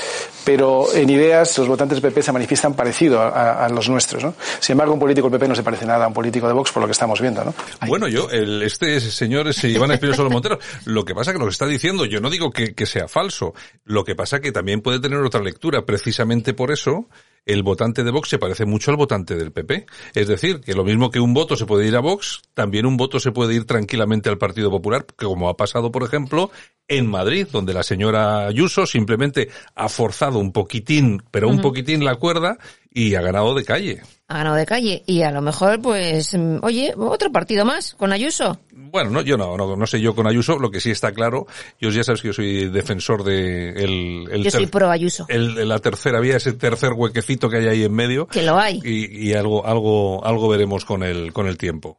[0.45, 4.35] Pero en ideas, los votantes del PP se manifiestan parecido a, los nuestros, ¿no?
[4.59, 6.73] Sin embargo, un político del PP no se parece nada a un político de Vox
[6.73, 7.55] por lo que estamos viendo, ¿no?
[7.87, 10.59] Bueno, yo, el, este señor es Iván Espinosa Montero.
[10.85, 13.55] Lo que pasa que lo que está diciendo, yo no digo que, que sea falso.
[13.85, 15.83] Lo que pasa que también puede tener otra lectura.
[15.85, 17.07] Precisamente por eso,
[17.45, 19.87] el votante de Vox se parece mucho al votante del PP.
[20.15, 22.97] Es decir, que lo mismo que un voto se puede ir a Vox, también un
[22.97, 26.51] voto se puede ir tranquilamente al Partido Popular, que como ha pasado, por ejemplo,
[26.89, 32.17] en Madrid, donde la señora Ayuso simplemente ha forzado un poquitín, pero un poquitín la
[32.17, 32.59] cuerda
[32.95, 34.03] y ha ganado de calle.
[34.29, 38.13] Ha ganado de calle y a lo mejor, pues, mm, oye, otro partido más con
[38.13, 38.59] Ayuso.
[38.73, 41.47] Bueno, no, yo no, no, no sé yo con Ayuso, lo que sí está claro,
[41.81, 45.27] yo ya sabes que yo soy defensor de el, el yo soy pro Ayuso.
[45.29, 48.27] El, la tercera vía, ese tercer huequecito que hay ahí en medio.
[48.27, 48.81] Que lo hay.
[48.85, 51.99] Y, y algo, algo, algo veremos con el, con el tiempo.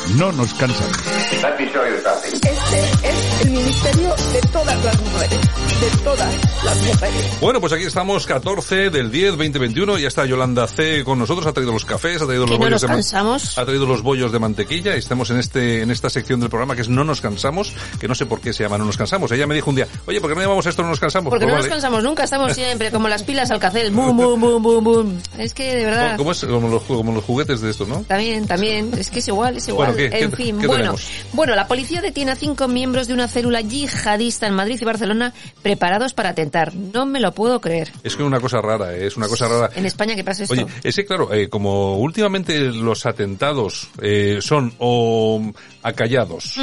[0.09, 0.97] No nos cansamos.
[2.33, 2.49] Este
[3.03, 5.39] es el ministerio de todas las mujeres.
[5.79, 7.39] De todas las mujeres.
[7.39, 9.99] Bueno, pues aquí estamos 14 del 10, 2021.
[9.99, 11.45] Ya está Yolanda C con nosotros.
[11.47, 12.87] Ha traído los cafés, ha traído los bollos de
[13.57, 16.75] ha traído los bollos de mantequilla y estamos en este en esta sección del programa
[16.75, 19.31] que es No nos cansamos, que no sé por qué se llama No nos cansamos.
[19.31, 21.29] Ella me dijo un día, oye, ¿por qué no llamamos esto No nos cansamos?
[21.29, 24.41] Porque pues no nos cansamos nunca, estamos siempre como las pilas al café, boom, boom,
[24.41, 25.21] boom, boom, boom.
[25.37, 26.17] Es que de verdad.
[26.17, 28.03] Como, es, como, los, como los juguetes de esto, ¿no?
[28.07, 28.91] También, también.
[28.97, 29.87] Es que es igual, es igual.
[29.87, 30.95] Bueno, en fin, bueno.
[31.33, 35.33] Bueno, la policía detiene a cinco miembros de una célula yihadista en Madrid y Barcelona
[35.61, 36.73] preparados para atentar.
[36.75, 37.91] No me lo puedo creer.
[38.03, 39.07] Es que es una cosa rara, ¿eh?
[39.07, 39.69] es una cosa rara.
[39.75, 40.53] En España, ¿qué pasa esto?
[40.53, 45.41] Oye, ese claro, eh, como últimamente los atentados eh, son o
[45.83, 46.59] acallados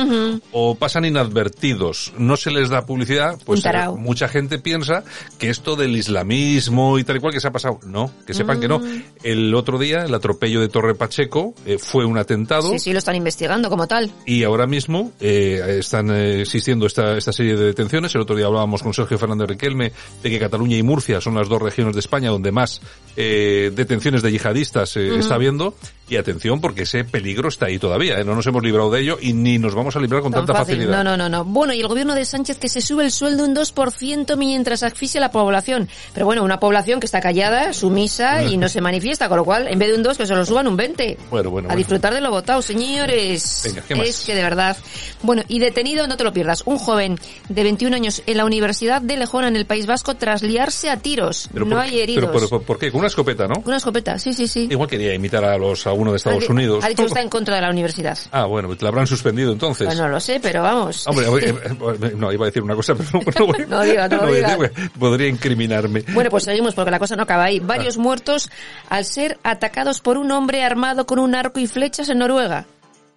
[0.52, 3.64] o pasan inadvertidos, no se les da publicidad, pues
[3.96, 5.04] mucha gente piensa
[5.38, 7.80] que esto del islamismo y tal y cual que se ha pasado.
[7.84, 8.78] No, que sepan que no.
[8.78, 9.02] Mm.
[9.22, 12.70] El otro día, el atropello de Torre Pacheco fue un atentado.
[12.70, 14.10] Sí, sí, lo están investigando como tal.
[14.24, 18.14] Y ahora mismo eh, están eh, existiendo esta, esta serie de detenciones.
[18.14, 21.48] El otro día hablábamos con Sergio Fernández Riquelme de que Cataluña y Murcia son las
[21.48, 22.80] dos regiones de España donde más
[23.16, 25.74] detenciones de yihadistas está habiendo
[26.08, 28.24] Y atención, porque ese peligro está ahí todavía, ¿eh?
[28.24, 30.90] no nos hemos librado de ello y ni nos vamos a librar con tanta facilidad.
[30.90, 31.44] No, no, no, no.
[31.44, 35.20] Bueno, y el gobierno de Sánchez que se sube el sueldo un 2% mientras asfixia
[35.20, 35.88] la población.
[36.14, 39.68] Pero bueno, una población que está callada, sumisa y no se manifiesta, con lo cual,
[39.68, 41.18] en vez de un 2, que se lo suban un 20.
[41.30, 41.68] Bueno, bueno.
[41.70, 43.62] A disfrutar de lo votado, señores.
[43.64, 44.06] Venga, ¿qué más?
[44.08, 44.76] Es que de verdad.
[45.22, 47.18] Bueno, y detenido, no te lo pierdas, un joven
[47.48, 50.96] de 21 años en la Universidad de Lejona, en el País Vasco, tras liarse a
[50.98, 51.48] tiros.
[51.52, 52.30] Pero no por- hay heridos.
[52.32, 52.90] Pero, pero, ¿por qué?
[52.90, 53.62] Con una escopeta, ¿no?
[53.64, 54.68] Una escopeta, sí, sí, sí.
[54.70, 56.84] Igual quería imitar a los uno de Estados Ha Unidos.
[56.84, 58.16] Ha dicho que está en contra de la universidad.
[58.32, 59.86] Ah, bueno, te la habrán suspendido entonces.
[59.86, 61.06] Pues no lo sé, pero vamos.
[61.06, 61.54] Hombre, eh,
[62.02, 64.26] eh, no, iba a decir una cosa, pero no, no voy- No diga, no a
[64.30, 64.56] diga.
[64.56, 66.04] porque podría incriminarme.
[66.14, 67.60] Bueno, pues seguimos porque la cosa no acaba ahí.
[67.60, 68.00] Varios Ah.
[68.00, 68.50] muertos
[68.88, 72.66] al ser atacados por un hombre armado con un arco y flechas en Noruega.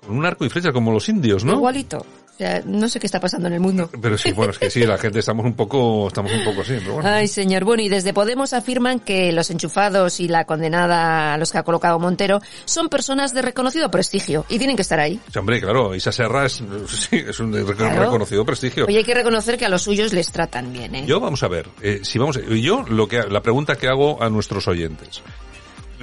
[0.06, 1.54] Con un arco y flecha como los indios, ¿no?
[1.54, 2.06] Igualito.
[2.42, 3.88] Sea, no sé qué está pasando en el mundo.
[4.02, 6.74] Pero sí, bueno, es que sí, la gente estamos un poco, estamos un poco así,
[6.80, 7.08] pero bueno.
[7.08, 7.64] Ay, señor.
[7.66, 11.64] Bueno, y desde Podemos afirman que los enchufados y la condenada a los que ha
[11.64, 15.20] colocado Montero son personas de reconocido prestigio y tienen que estar ahí.
[15.32, 18.06] Sí, hombre, claro, Isa Serra es, sí, es un Claro.
[18.06, 18.86] reconocido prestigio.
[18.88, 21.04] Oye, hay que reconocer que a los suyos les tratan bien, ¿eh?
[21.06, 24.24] Yo vamos a ver, eh, si vamos, a- yo lo que la pregunta que hago
[24.24, 25.22] a nuestros oyentes,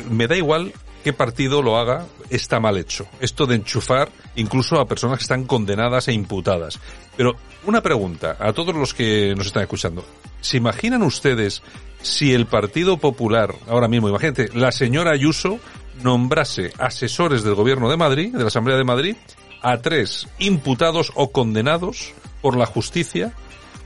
[0.08, 0.72] me da igual
[1.08, 3.06] qué partido lo haga, está mal hecho.
[3.18, 6.78] Esto de enchufar incluso a personas que están condenadas e imputadas.
[7.16, 10.04] Pero una pregunta a todos los que nos están escuchando.
[10.42, 11.62] ¿Se imaginan ustedes
[12.02, 15.58] si el Partido Popular, ahora mismo, imagínate, la señora Ayuso
[16.02, 19.16] nombrase asesores del Gobierno de Madrid, de la Asamblea de Madrid,
[19.62, 23.32] a tres imputados o condenados por la justicia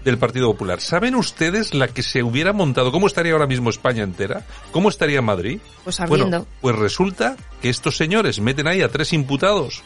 [0.05, 0.81] del Partido Popular.
[0.81, 2.93] ¿Saben ustedes la que se hubiera montado?
[2.93, 4.47] ¿Cómo estaría ahora mismo España entera?
[4.71, 5.61] ¿Cómo estaría Madrid?
[5.85, 6.38] Pues ardiendo.
[6.38, 9.83] Bueno, pues resulta que estos señores meten ahí a tres imputados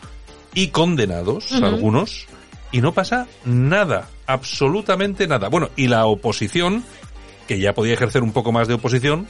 [0.55, 2.27] y condenados, algunos,
[2.73, 5.49] y no pasa nada, absolutamente nada.
[5.49, 6.83] Bueno, y la oposición,
[7.47, 9.27] que ya podía ejercer un poco más de oposición,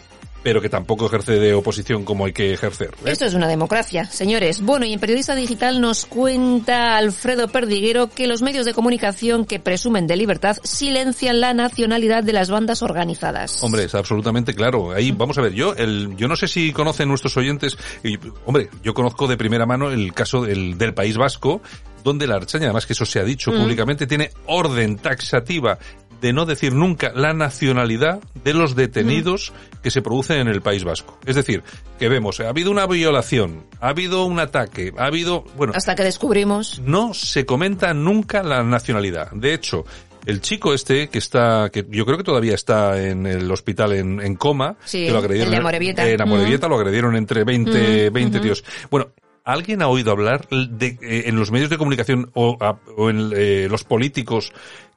[0.46, 2.90] pero que tampoco ejerce de oposición como hay que ejercer.
[3.04, 3.10] ¿eh?
[3.10, 4.60] Esto es una democracia, señores.
[4.60, 9.58] Bueno, y en Periodista Digital nos cuenta Alfredo Perdiguero que los medios de comunicación que
[9.58, 13.60] presumen de libertad silencian la nacionalidad de las bandas organizadas.
[13.64, 14.92] Hombre, es absolutamente claro.
[14.92, 18.70] Ahí, vamos a ver, yo, el, yo no sé si conocen nuestros oyentes, y, hombre,
[18.84, 21.60] yo conozco de primera mano el caso del, del País Vasco,
[22.04, 23.62] donde la Archaña, además que eso se ha dicho Mm.
[23.62, 25.76] públicamente, tiene orden taxativa
[26.20, 29.52] de no decir nunca la nacionalidad de los detenidos
[29.82, 31.18] que se producen en el País Vasco.
[31.26, 31.62] Es decir,
[31.98, 36.02] que vemos, ha habido una violación, ha habido un ataque, ha habido, bueno, Hasta que
[36.04, 36.80] descubrimos.
[36.80, 39.30] no se comenta nunca la nacionalidad.
[39.32, 39.84] De hecho,
[40.24, 44.20] el chico este que está, que yo creo que todavía está en el hospital en,
[44.20, 46.08] en coma, Sí, que lo agredieron el de Amorebieta.
[46.08, 48.44] en Amorebieta, lo agredieron entre 20, Mm, 20 ujú.
[48.44, 48.64] tíos.
[48.90, 49.08] Bueno,
[49.44, 53.30] ¿alguien ha oído hablar de, eh, en los medios de comunicación o, a- o en
[53.36, 54.52] eh, los políticos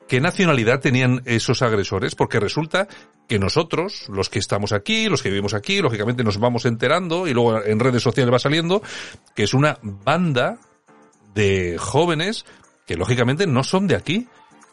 [0.10, 2.15] qué nacionalidad tenían esos agresores?
[2.15, 2.88] Porque resulta
[3.30, 7.34] que nosotros, los que estamos aquí, los que vivimos aquí, lógicamente nos vamos enterando y
[7.34, 8.82] luego en redes sociales va saliendo
[9.36, 10.58] que es una banda
[11.34, 12.43] de jóvenes
[12.86, 14.28] que lógicamente no son de aquí.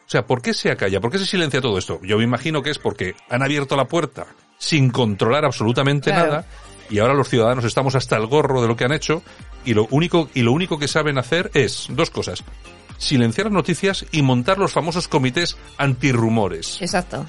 [0.06, 1.00] O sea, ¿por qué se acalla?
[1.00, 2.00] ¿Por qué se silencia todo esto?
[2.02, 4.26] Yo me imagino que es porque han abierto la puerta
[4.58, 6.26] sin controlar absolutamente Claro.
[6.26, 6.46] nada
[6.88, 9.22] y ahora los ciudadanos estamos hasta el gorro de lo que han hecho
[9.64, 12.42] y lo único y lo único que saben hacer es dos cosas:
[12.98, 16.80] silenciar las noticias y montar los famosos comités antirrumores.
[16.80, 17.26] Exacto.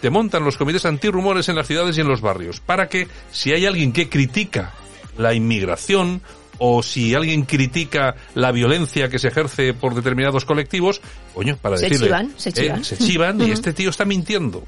[0.00, 3.52] Te montan los comités antirrumores en las ciudades y en los barrios para que si
[3.52, 4.72] hay alguien que critica
[5.16, 6.20] la inmigración
[6.58, 11.00] o si alguien critica la violencia que se ejerce por determinados colectivos,
[11.34, 12.84] coño, para Se decirle, chivan, se eh, chivan.
[12.84, 14.64] se chivan y este tío está mintiendo.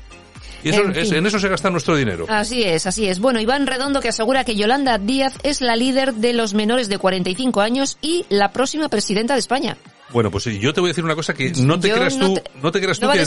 [0.65, 2.25] Y eso, En es- en eso se gasta nuestro dinero.
[2.31, 3.19] Así es, así es.
[3.19, 6.97] Bueno, Iván Redondo que asegura que Yolanda Díaz es la líder de los menores de
[6.99, 9.77] 45 años y la próxima presidenta de España.
[10.13, 12.17] Bueno, pues sí, yo te voy a decir una cosa que no te Yo creas
[12.17, 13.19] no tú, te- no te creas tú no que,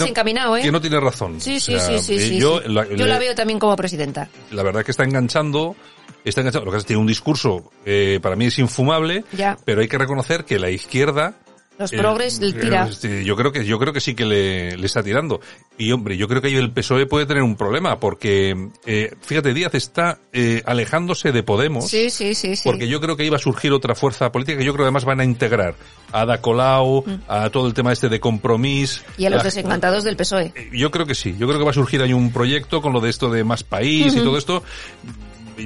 [0.58, 0.71] ¿eh?
[0.71, 1.41] no tienes razón.
[1.41, 2.39] Sí, sí, O sea, sí, sí, eh, sí.
[2.39, 2.69] Yo, sí.
[2.71, 4.30] la, Yo la veo también como presidenta.
[4.52, 5.76] la verdad que está enganchando,
[6.24, 6.65] está enganchando.
[6.65, 9.58] Lo que pasa es que tiene un discurso, eh, para mí es infumable, Ya.
[9.65, 11.34] pero hay que reconocer que la izquierda
[11.77, 12.88] Los Eh, progres le tira.
[13.03, 15.41] eh, yo creo que yo creo que sí que le, le está tirando
[15.77, 19.53] y hombre yo creo que ahí el PSOE puede tener un problema porque eh, fíjate
[19.53, 22.61] Díaz está eh, alejándose de Podemos Sí, sí, sí, sí.
[22.63, 25.03] porque yo creo que iba a surgir otra fuerza política que yo creo que además
[25.03, 25.75] van a integrar
[26.13, 29.21] a Ada Colau a todo el tema este de compromiso Mm.
[29.21, 30.53] Y a los desencantados del PSOE.
[30.71, 33.01] yo creo que sí yo creo que va a surgir ahí un proyecto con lo
[33.01, 34.63] de esto de más país y todo esto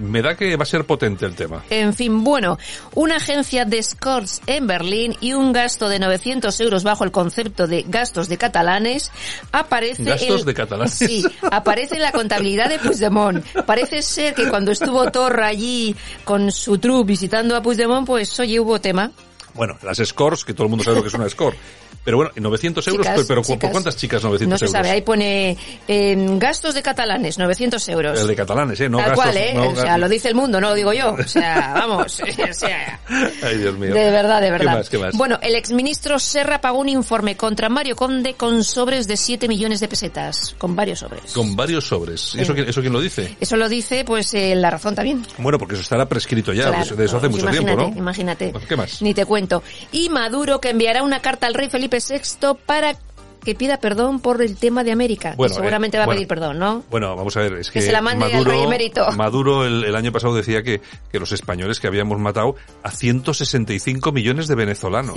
[0.01, 2.57] me da que va a ser potente el tema En fin, bueno,
[2.95, 7.67] una agencia de escorts en Berlín y un gasto de 900 euros bajo el concepto
[7.67, 9.11] de gastos de catalanes
[9.51, 10.93] aparece Gastos en- de catalanes.
[10.93, 13.43] Sí, aparece en la contabilidad de Puigdemont.
[13.65, 18.59] Parece ser que cuando estuvo Torra allí con su trup visitando a Puigdemont, pues oye,
[18.59, 19.11] hubo tema.
[19.59, 21.55] Bueno, las scores, que todo el mundo sabe lo que es una score.
[22.01, 23.59] Pero bueno, 900 euros, Chicas, pero, chicas.
[23.59, 24.71] ¿por cuántas chicas 900 No se euros?
[24.71, 28.19] sabe, ahí pone en gastos de catalanes, 900 euros.
[28.21, 28.87] El de catalanes, ¿eh?
[28.89, 29.51] No Tal gastos, cual, ¿eh?
[29.53, 29.99] no o sea, gastos.
[29.99, 31.11] lo dice el mundo, no lo digo yo.
[31.13, 32.99] O sea, vamos, o sea,
[33.43, 33.93] Ay, Dios mío.
[33.93, 34.71] de verdad, de verdad.
[34.71, 35.17] ¿Qué más, qué más?
[35.17, 39.81] Bueno, el exministro Serra pagó un informe contra Mario Conde con sobres de 7 millones
[39.81, 41.33] de pesetas, con varios sobres.
[41.33, 42.33] Con varios sobres.
[42.33, 43.35] ¿Y eso, quién- eso quién lo dice?
[43.41, 45.25] Eso lo dice, pues, eh, la razón también.
[45.37, 47.99] Bueno, porque eso estará prescrito ya, Claro, pues, eso hace pues mucho tiempo, imagínate, ¿no?
[47.99, 48.53] Imagínate.
[48.67, 49.01] ¿Qué más?
[49.01, 49.48] Ni te cuento.
[49.91, 52.95] Y Maduro que enviará una carta al rey Felipe VI para
[53.43, 55.33] que pida perdón por el tema de América.
[55.37, 56.17] Bueno, y seguramente eh, va a bueno.
[56.17, 56.83] pedir perdón, ¿no?
[56.89, 59.11] Bueno, vamos a ver, es que, Que se la mande al Maduro, rey emérito.
[59.17, 60.81] Maduro el, el año pasado decía que,
[61.11, 65.15] que los españoles que habíamos matado a 165 millones de venezolanos.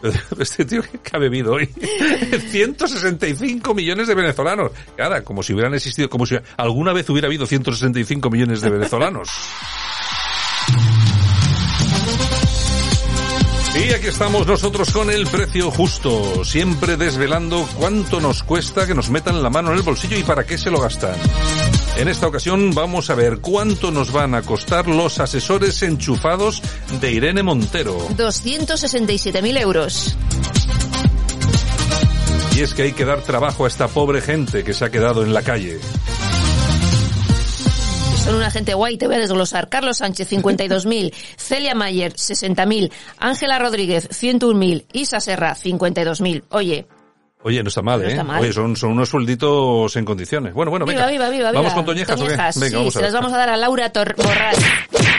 [0.38, 1.66] Este tío que ha bebido hoy.
[2.50, 4.70] 165 millones de venezolanos.
[4.96, 9.28] Cara, como si hubieran existido, como si alguna vez hubiera habido 165 millones de venezolanos.
[13.78, 19.08] Y aquí estamos nosotros con el precio justo, siempre desvelando cuánto nos cuesta que nos
[19.08, 21.14] metan la mano en el bolsillo y para qué se lo gastan.
[21.96, 26.62] En esta ocasión vamos a ver cuánto nos van a costar los asesores enchufados
[27.00, 27.98] de Irene Montero.
[28.16, 30.16] 267.000 euros.
[32.56, 35.22] Y es que hay que dar trabajo a esta pobre gente que se ha quedado
[35.22, 35.78] en la calle.
[38.28, 39.70] Son una gente guay, te voy a desglosar.
[39.70, 41.14] Carlos Sánchez, 52.000.
[41.38, 42.92] Celia Mayer, 60.000.
[43.18, 44.84] Ángela Rodríguez, 101.000.
[44.92, 46.42] Isa Serra, 52.000.
[46.50, 46.86] Oye,
[47.42, 48.10] Oye, no está mal, No ¿eh?
[48.10, 48.42] está mal.
[48.42, 50.52] Oye, son, son unos suelditos en condiciones.
[50.52, 51.06] Bueno, bueno, venga.
[51.06, 51.52] viva, viva, viva.
[51.52, 51.74] ¿Vamos viva.
[51.76, 52.30] con Toñejas, o qué?
[52.32, 53.04] Toñejas, Venga, sí, vamos a se ver.
[53.12, 54.58] las vamos a dar a Laura Tor ¿Qué ha pasado?
[54.90, 55.10] ¿Qué ha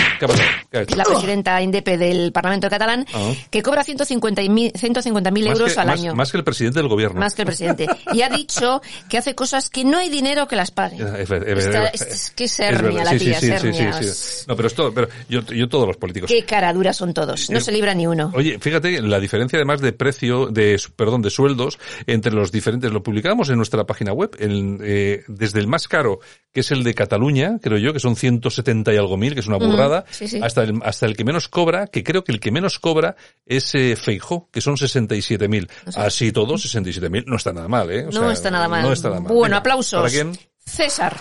[0.00, 0.11] hecho?
[0.26, 3.32] La presidenta indepe del Parlamento catalán, Ah.
[3.50, 6.14] que cobra 150.000 150.000 Más euros que- al más- año.
[6.14, 7.20] Más que el presidente del gobierno.
[7.20, 7.86] Más que el presidente.
[8.12, 10.96] Y ha dicho que hace cosas que no hay dinero que las pague.
[11.92, 14.44] Es, que es hernia la tía, es.
[14.48, 16.28] No, pero esto, pero yo, yo todos los políticos.
[16.30, 17.50] Qué cara dura son todos.
[17.50, 18.30] No Eh, se libra ni uno.
[18.34, 22.90] Oye, fíjate la diferencia además de precio, de perdón, de sueldos entre los diferentes.
[22.92, 26.20] Lo publicamos en nuestra página web, el, eh, desde el más caro,
[26.52, 29.46] que es el de Cataluña, creo yo, que son 170 y algo mil, que es
[29.46, 30.40] una burrada, sí, sí.
[30.42, 33.74] hasta el hasta el que menos cobra, que creo que el que menos cobra es
[33.74, 35.68] eh, Feijó, que son 67 mil.
[35.94, 38.02] Así todo, 67 mil, no está nada mal, ¿eh?
[38.02, 38.82] O no sea, está nada mal.
[38.82, 39.32] No está nada mal.
[39.32, 40.00] Bueno, Venga, aplausos.
[40.00, 40.38] ¿Para quién?
[40.64, 41.16] César.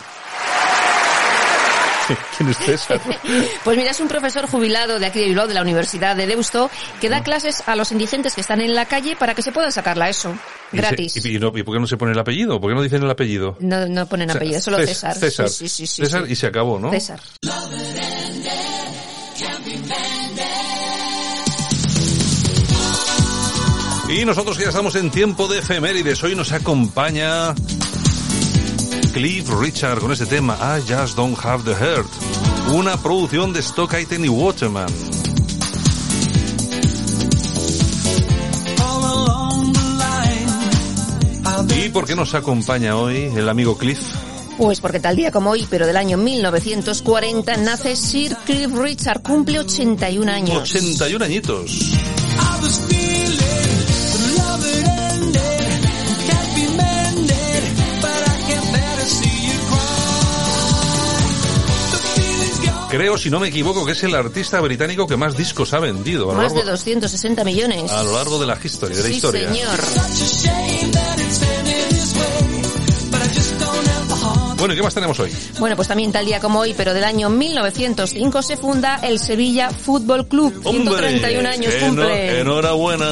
[2.38, 3.01] ¿Quién es César?
[3.64, 6.70] Pues mira, es un profesor jubilado de aquí de Bilbao, de la Universidad de Deusto,
[6.99, 7.12] que Mm.
[7.12, 9.97] da clases a los indigentes que están en la calle para que se puedan sacar
[9.97, 10.32] la ESO.
[10.72, 11.26] Y se- Gratis.
[11.26, 12.59] ¿Y, y no- y por qué no se pone el apellido?
[12.59, 13.55] ¿Por qué no dicen el apellido?
[13.59, 15.16] No, no ponen O sea, apellido, solo Cés- César.
[15.16, 15.49] César.
[15.49, 16.91] Sí, sí, sí, sí, César y se acabó, ¿no?
[16.91, 17.20] César.
[24.09, 27.55] Y nosotros que ya estamos en tiempo de efemérides, hoy nos acompaña
[29.12, 32.07] Cliff Richard con ese tema I Just Don't Have the Heart,
[32.74, 34.88] una producción de Stock Aitken y Waterman.
[41.76, 43.99] ¿Y por qué nos acompaña hoy el amigo Cliff?
[44.57, 49.59] Pues porque tal día como hoy, pero del año 1940, nace Sir Cliff Richard, cumple
[49.59, 50.62] 81 años.
[50.62, 51.91] 81 añitos.
[62.92, 66.26] Creo, si no me equivoco, que es el artista británico que más discos ha vendido
[66.30, 67.89] a lo Más largo, de 260 millones.
[67.92, 69.48] a lo largo de la historia, de la sí, historia.
[69.54, 69.80] señor.
[74.58, 75.32] Bueno, ¿y qué más tenemos hoy?
[75.60, 79.72] Bueno, pues también tal día como hoy, pero del año 1905 se funda el Sevilla
[79.72, 80.62] Fútbol Club.
[80.62, 82.42] 131 años ¡Eno- cumple.
[82.42, 83.10] Enhorabuena.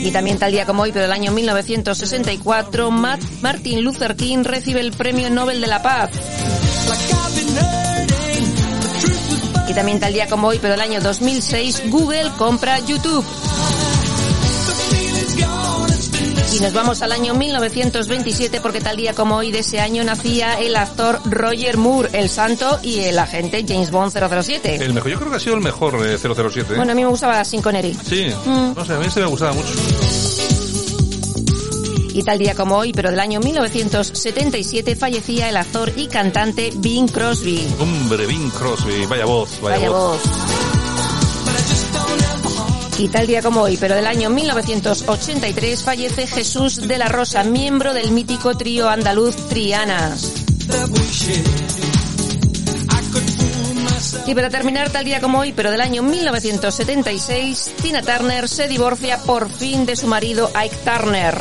[0.00, 4.80] Y también tal día como hoy, pero del año 1964, Matt- Martin Luther King recibe
[4.80, 6.10] el Premio Nobel de la Paz.
[9.68, 13.24] Y también tal día como hoy, pero del año 2006, Google compra YouTube.
[16.56, 20.58] Y nos vamos al año 1927 porque tal día como hoy de ese año nacía
[20.58, 24.76] el actor Roger Moore, el santo y el agente James Bond 007.
[24.76, 26.72] El mejor, yo creo que ha sido el mejor eh, 007.
[26.72, 26.76] ¿eh?
[26.76, 27.96] Bueno, a mí me gustaba Sin Connery.
[28.08, 28.72] Sí, Mm.
[28.74, 29.68] no sé, a mí se me gustaba mucho.
[32.18, 37.06] Y tal día como hoy, pero del año 1977, fallecía el actor y cantante Bing
[37.06, 37.64] Crosby.
[37.78, 40.20] Hombre, Bing Crosby, vaya voz, vaya, Vaya voz.
[40.20, 40.32] voz.
[42.98, 47.94] Y tal día como hoy, pero del año 1983, fallece Jesús de la Rosa, miembro
[47.94, 50.16] del mítico trío andaluz Triana.
[54.26, 59.18] Y para terminar, tal día como hoy, pero del año 1976, Tina Turner se divorcia
[59.18, 61.38] por fin de su marido Ike Turner.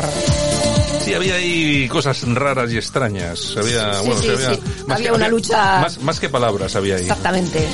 [1.08, 3.56] Sí, había ahí cosas raras y extrañas.
[3.56, 4.62] Había, Sí, bueno, sí, había, sí.
[4.90, 7.04] Había una lucha- Más, más que palabras había ahí.
[7.04, 7.66] Exactamente.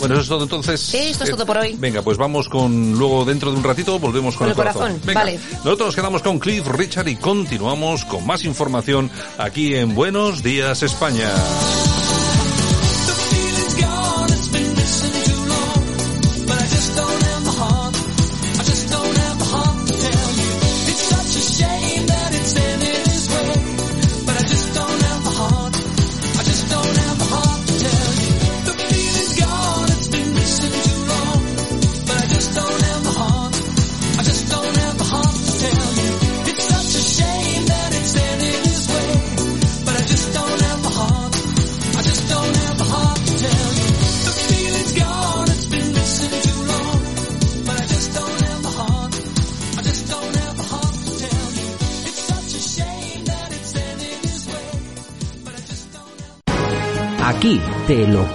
[0.00, 0.94] Bueno, eso es todo entonces.
[0.94, 1.76] Esto es todo por hoy.
[1.78, 4.98] Venga, pues vamos con luego dentro de un ratito volvemos con, el, corazón.
[5.12, 5.38] Vale.
[5.62, 10.82] Nosotros nos quedamos con Cliff Richard y continuamos con más información aquí en Buenos Días
[10.82, 11.28] España.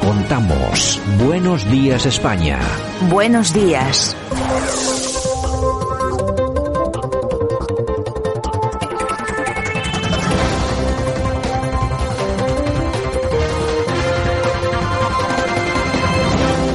[0.07, 1.01] Contamos.
[1.21, 2.59] Buenos días España.
[3.09, 4.15] Buenos días.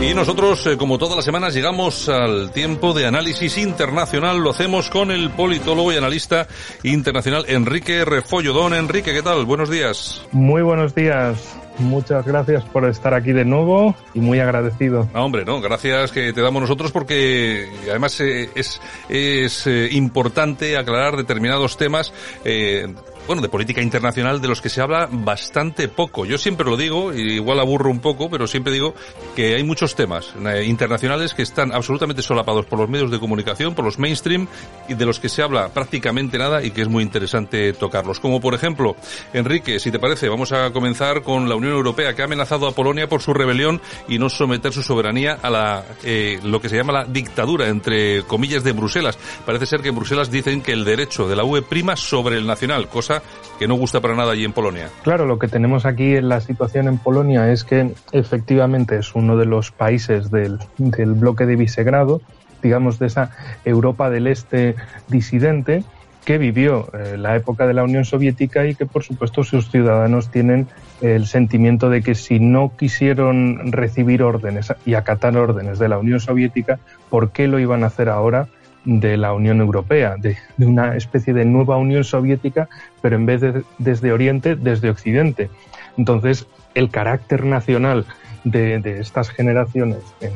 [0.02, 4.42] Y nosotros, eh, como todas las semanas, llegamos al tiempo de análisis internacional.
[4.42, 6.48] Lo hacemos con el politólogo y analista
[6.82, 8.52] internacional Enrique Refollo.
[8.52, 9.46] Don Enrique, ¿qué tal?
[9.46, 10.22] Buenos días.
[10.32, 11.61] Muy buenos días.
[11.78, 15.08] Muchas gracias por estar aquí de nuevo y muy agradecido.
[15.14, 20.76] Ah, hombre, no, gracias que te damos nosotros porque además eh, es, es eh, importante
[20.76, 22.12] aclarar determinados temas
[22.44, 22.94] eh,
[23.26, 26.24] bueno, de política internacional de los que se habla bastante poco.
[26.24, 28.94] Yo siempre lo digo, igual aburro un poco, pero siempre digo
[29.36, 33.74] que hay muchos temas eh, internacionales que están absolutamente solapados por los medios de comunicación,
[33.74, 34.48] por los mainstream,
[34.88, 38.18] y de los que se habla prácticamente nada y que es muy interesante tocarlos.
[38.18, 38.96] Como por ejemplo,
[39.32, 42.72] Enrique, si te parece, vamos a comenzar con la Unión Europea que ha amenazado a
[42.72, 46.76] Polonia por su rebelión y no someter su soberanía a la, eh, lo que se
[46.76, 49.18] llama la dictadura, entre comillas, de Bruselas.
[49.46, 52.46] Parece ser que en Bruselas dicen que el derecho de la UE prima sobre el
[52.46, 53.11] nacional, cosa
[53.58, 54.88] que no gusta para nada allí en Polonia.
[55.02, 59.36] Claro, lo que tenemos aquí en la situación en Polonia es que efectivamente es uno
[59.36, 62.20] de los países del, del bloque de Visegrado,
[62.62, 63.30] digamos de esa
[63.64, 64.76] Europa del Este
[65.08, 65.84] disidente,
[66.24, 70.30] que vivió eh, la época de la Unión Soviética y que por supuesto sus ciudadanos
[70.30, 70.68] tienen
[71.00, 76.20] el sentimiento de que si no quisieron recibir órdenes y acatar órdenes de la Unión
[76.20, 76.78] Soviética,
[77.10, 78.46] ¿por qué lo iban a hacer ahora
[78.84, 82.68] de la Unión Europea, de, una especie de nueva Unión Soviética,
[83.00, 85.50] pero en vez de desde Oriente, desde Occidente.
[85.96, 88.06] Entonces, el carácter nacional
[88.44, 90.32] de, de estas generaciones, en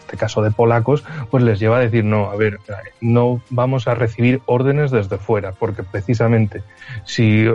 [0.00, 2.58] este caso de polacos, pues les lleva a decir, no, a ver,
[3.00, 6.62] no vamos a recibir órdenes desde fuera, porque precisamente
[7.04, 7.46] si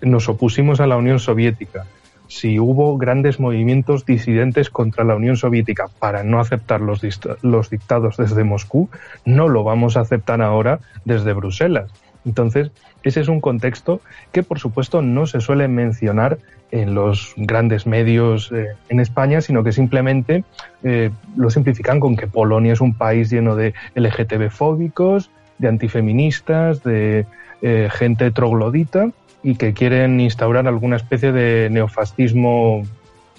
[0.00, 1.86] nos opusimos a la Unión Soviética,
[2.32, 7.02] si hubo grandes movimientos disidentes contra la Unión Soviética para no aceptar los,
[7.42, 8.88] los dictados desde Moscú,
[9.26, 11.90] no lo vamos a aceptar ahora desde Bruselas.
[12.24, 12.70] Entonces,
[13.02, 14.00] ese es un contexto
[14.32, 16.38] que, por supuesto, no se suele mencionar
[16.70, 20.44] en los grandes medios eh, en España, sino que simplemente
[20.84, 26.82] eh, lo simplifican con que Polonia es un país lleno de LGTB fóbicos, de antifeministas,
[26.82, 27.26] de
[27.60, 29.10] eh, gente troglodita,
[29.42, 32.84] y que quieren instaurar alguna especie de neofascismo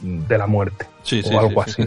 [0.01, 0.85] de la muerte
[1.31, 1.83] o algo así.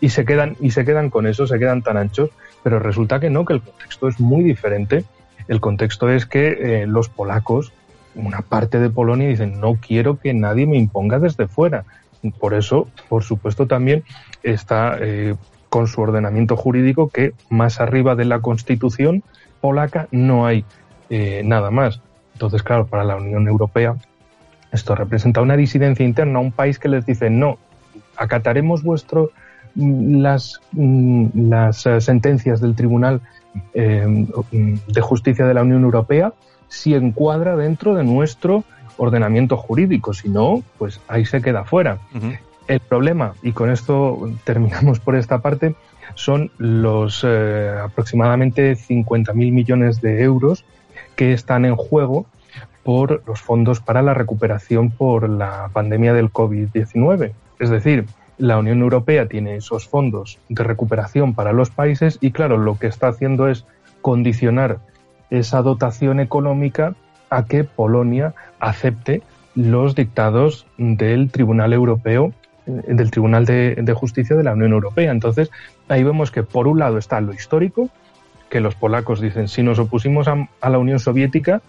[0.00, 2.30] Y se quedan y se quedan con eso, se quedan tan anchos,
[2.62, 5.04] pero resulta que no, que el contexto es muy diferente.
[5.48, 7.72] El contexto es que eh, los polacos,
[8.14, 11.84] una parte de Polonia dicen, "No quiero que nadie me imponga desde fuera."
[12.38, 14.04] Por eso, por supuesto, también
[14.42, 15.34] está eh,
[15.68, 19.22] con su ordenamiento jurídico que más arriba de la Constitución
[19.60, 20.64] polaca no hay
[21.10, 22.00] eh, nada más.
[22.42, 23.94] Entonces, claro, para la Unión Europea
[24.72, 27.56] esto representa una disidencia interna, un país que les dice, no,
[28.16, 29.30] acataremos vuestro
[29.76, 33.20] mm, las, mm, las eh, sentencias del Tribunal
[33.74, 36.32] eh, de Justicia de la Unión Europea
[36.66, 38.64] si encuadra dentro de nuestro
[38.96, 41.98] ordenamiento jurídico, si no, pues ahí se queda fuera.
[42.66, 45.76] El problema, y con esto terminamos por esta parte,
[46.14, 50.64] son los eh, aproximadamente 50.000 millones de euros
[51.22, 52.26] que están en juego
[52.82, 57.30] por los fondos para la recuperación por la pandemia del COVID-19.
[57.60, 58.06] Es decir,
[58.38, 62.88] la Unión Europea tiene esos fondos de recuperación para los países y claro, lo que
[62.88, 63.66] está haciendo es
[64.00, 64.80] condicionar
[65.30, 66.96] esa dotación económica
[67.30, 69.22] a que Polonia acepte
[69.54, 72.32] los dictados del Tribunal Europeo,
[72.66, 75.12] del Tribunal de, Justicia de la Unión Europea.
[75.12, 75.52] Entonces,
[75.88, 77.90] ahí vemos que por un lado está lo histórico,
[78.52, 81.62] que los polacos dicen, si nos opusimos a, la Unión Soviética,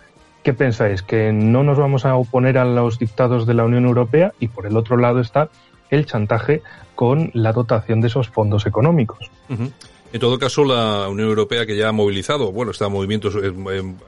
[0.43, 1.01] ¿qué pensáis?
[1.01, 4.34] ¿Que no nos vamos a oponer a los dictados de la Unión Europea?
[4.41, 5.47] Y por el otro lado está
[5.89, 6.61] el chantaje
[6.95, 9.31] con la dotación de esos fondos económicos.
[9.47, 13.29] En todo caso, la Unión Europea que ya ha movilizado, bueno, está en movimiento,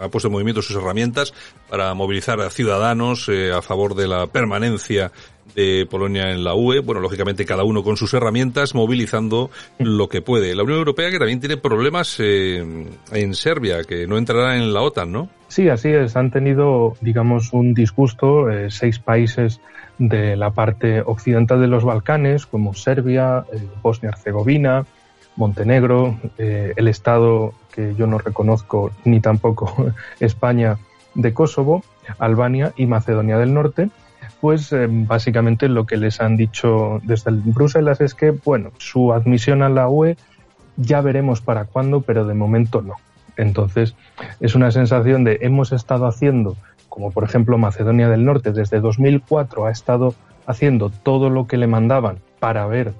[0.01, 1.34] ha puesto en movimiento sus herramientas
[1.69, 5.13] para movilizar a ciudadanos eh, a favor de la permanencia
[5.56, 9.49] de Polonia en la UE, bueno, lógicamente cada uno con sus herramientas, movilizando
[9.80, 10.56] lo que puede.
[10.56, 12.64] La Unión Europea que también tiene problemas eh,
[13.12, 15.30] en Serbia, que no entrará en la OTAN, ¿no?
[15.47, 16.16] Sí, así es.
[16.16, 19.62] Han tenido, digamos, un disgusto eh, seis países
[19.97, 23.45] de la parte occidental de los Balcanes, como Serbia,
[23.82, 24.86] Bosnia-Herzegovina,
[25.36, 30.78] Montenegro, eh, el Estado que yo no reconozco ni tampoco España
[31.14, 31.84] de Kosovo,
[32.20, 33.89] Albania y Macedonia del Norte,
[34.46, 39.64] pues eh, básicamente lo que les han dicho desde Bruselas es que, bueno, su admisión
[39.64, 40.18] a la UE
[40.78, 42.93] ya veremos para cuándo, pero de momento no.
[43.38, 43.96] Entonces,
[44.39, 46.56] es una sensación de hemos estado haciendo,
[46.89, 50.14] como por ejemplo Macedonia del Norte, desde 2004 ha estado
[50.46, 52.93] haciendo todo lo que le mandaban para ver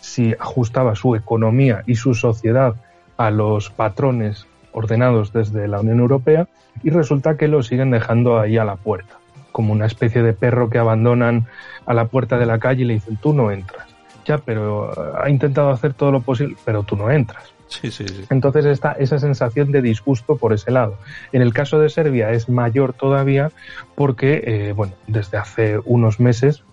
[0.00, 2.76] si ajustaba su economía y su sociedad
[3.16, 6.46] a los patrones ordenados desde la Unión Europea
[6.84, 9.16] y resulta que lo siguen dejando ahí a la puerta,
[9.52, 11.46] como una especie de perro que abandonan
[11.86, 13.86] a la puerta de la calle y le dicen tú no entras.
[14.24, 17.52] Ya, pero eh, ha intentado hacer todo lo posible, pero tú no entras.
[17.68, 18.24] Sí, sí, sí.
[18.28, 20.98] Entonces está esa sensación de disgusto por ese lado.
[21.32, 23.50] En el caso de Serbia es mayor todavía
[23.94, 26.64] porque, eh, bueno, desde hace unos meses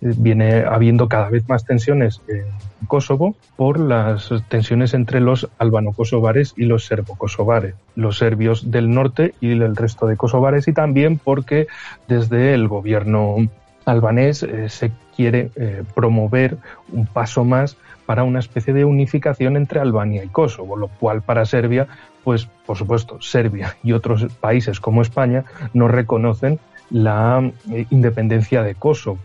[0.00, 2.44] viene habiendo cada vez más tensiones en
[2.86, 9.52] Kosovo por las tensiones entre los albano-kosovares y los serbo-kosovares, los serbios del norte y
[9.52, 11.66] el resto de kosovares y también porque
[12.08, 13.36] desde el gobierno
[13.84, 16.58] albanés eh, se quiere eh, promover
[16.92, 17.76] un paso más
[18.06, 21.86] para una especie de unificación entre Albania y Kosovo, lo cual para Serbia,
[22.22, 26.58] pues por supuesto, Serbia y otros países como España no reconocen
[26.90, 29.18] la eh, independencia de Kosovo.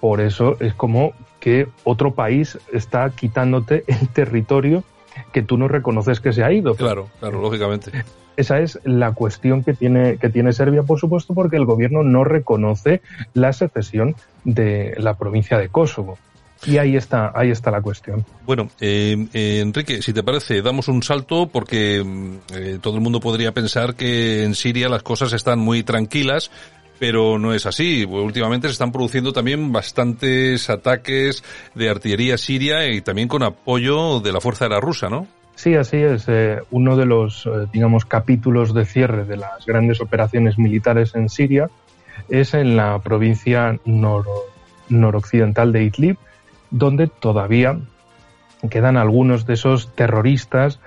[0.00, 4.84] Por eso es como que otro país está quitándote el territorio
[5.32, 6.74] que tú no reconoces que se ha ido.
[6.74, 7.90] Claro, claro, lógicamente.
[8.36, 12.22] Esa es la cuestión que tiene, que tiene Serbia, por supuesto, porque el gobierno no
[12.22, 13.02] reconoce
[13.34, 16.18] la secesión de la provincia de Kosovo.
[16.66, 18.24] Y ahí está, ahí está la cuestión.
[18.44, 23.00] Bueno, eh, eh, Enrique, si te parece, damos un salto porque mm, eh, todo el
[23.00, 26.50] mundo podría pensar que en Siria las cosas están muy tranquilas,
[26.98, 28.04] pero no es así.
[28.04, 31.44] Últimamente se están produciendo también bastantes ataques
[31.74, 35.26] de artillería siria y también con apoyo de la Fuerza Aérea Rusa, ¿no?
[35.54, 36.26] Sí, así es.
[36.28, 41.28] Eh, uno de los, eh, digamos, capítulos de cierre de las grandes operaciones militares en
[41.28, 41.68] Siria
[42.28, 43.78] es en la provincia
[44.88, 46.16] noroccidental de Idlib,
[46.70, 47.78] donde todavía
[48.70, 50.78] quedan algunos de esos terroristas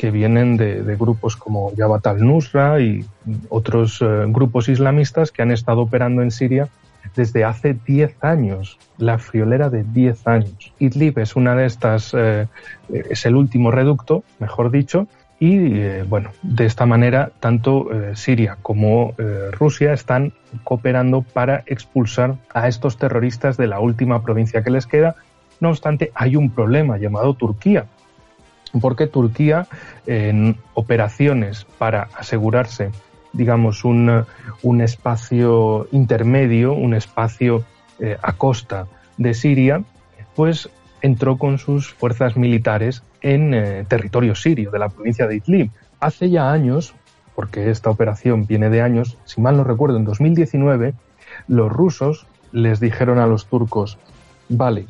[0.00, 3.04] que vienen de, grupos como Jabhat al-Nusra y
[3.50, 6.68] otros eh, grupos islamistas que han estado operando en Siria
[7.14, 10.72] desde hace 10 años, la friolera de 10 años.
[10.78, 12.46] Idlib es una de estas, eh,
[12.88, 15.06] es el último reducto, mejor dicho,
[15.38, 19.14] y eh, bueno, de esta manera tanto Siria como
[19.52, 20.32] Rusia están
[20.64, 25.16] cooperando para expulsar a estos terroristas de la última provincia que les queda.
[25.60, 27.84] No obstante, hay un problema llamado Turquía,
[28.80, 29.66] porque Turquía
[30.06, 32.90] en operaciones para asegurarse,
[33.32, 34.24] digamos, un,
[34.62, 37.64] un espacio intermedio, un espacio
[37.98, 39.82] eh, a costa de Siria,
[40.34, 40.70] pues
[41.02, 45.70] entró con sus fuerzas militares en eh, territorio sirio de la provincia de Idlib.
[45.98, 46.94] Hace ya años,
[47.34, 50.94] porque esta operación viene de años, si mal no recuerdo, en 2019,
[51.48, 53.98] los rusos les dijeron a los turcos,
[54.48, 54.86] vale,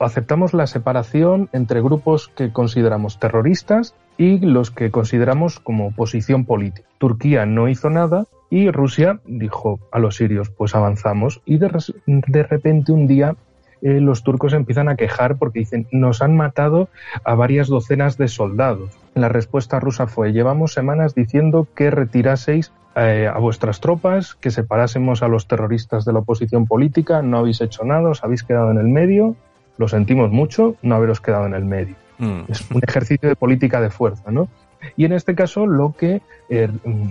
[0.00, 6.88] aceptamos la separación entre grupos que consideramos terroristas y los que consideramos como oposición política.
[6.98, 11.42] Turquía no hizo nada y Rusia dijo a los sirios, pues avanzamos.
[11.44, 11.68] Y de,
[12.42, 13.36] repente un día
[13.82, 16.88] eh, los turcos empiezan a quejar porque dicen, nos han matado
[17.24, 18.90] a varias docenas de soldados.
[19.14, 25.22] La respuesta rusa fue, llevamos semanas diciendo que retiraseis eh, a vuestras tropas, que separásemos
[25.22, 28.78] a los terroristas de la oposición política, no habéis hecho nada, os habéis quedado en
[28.78, 29.36] el medio
[29.78, 31.96] lo sentimos mucho no haberos quedado en el medio.
[32.18, 32.40] Mm.
[32.48, 34.48] Es un ejercicio de política de fuerza, ¿no?
[34.96, 36.20] Y en este caso lo que
[36.50, 36.68] eh,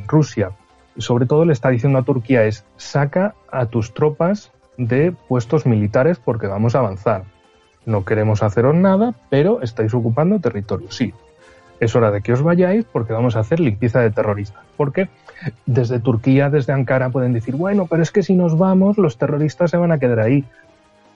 [0.07, 0.51] Rusia
[0.97, 6.19] sobre todo le está diciendo a Turquía es saca a tus tropas de puestos militares
[6.23, 7.23] porque vamos a avanzar.
[7.85, 10.91] No queremos haceros nada, pero estáis ocupando territorio.
[10.91, 11.13] Sí,
[11.79, 14.63] es hora de que os vayáis porque vamos a hacer limpieza de terroristas.
[14.75, 15.09] Porque
[15.65, 19.71] desde Turquía, desde Ankara pueden decir, bueno, pero es que si nos vamos los terroristas
[19.71, 20.43] se van a quedar ahí.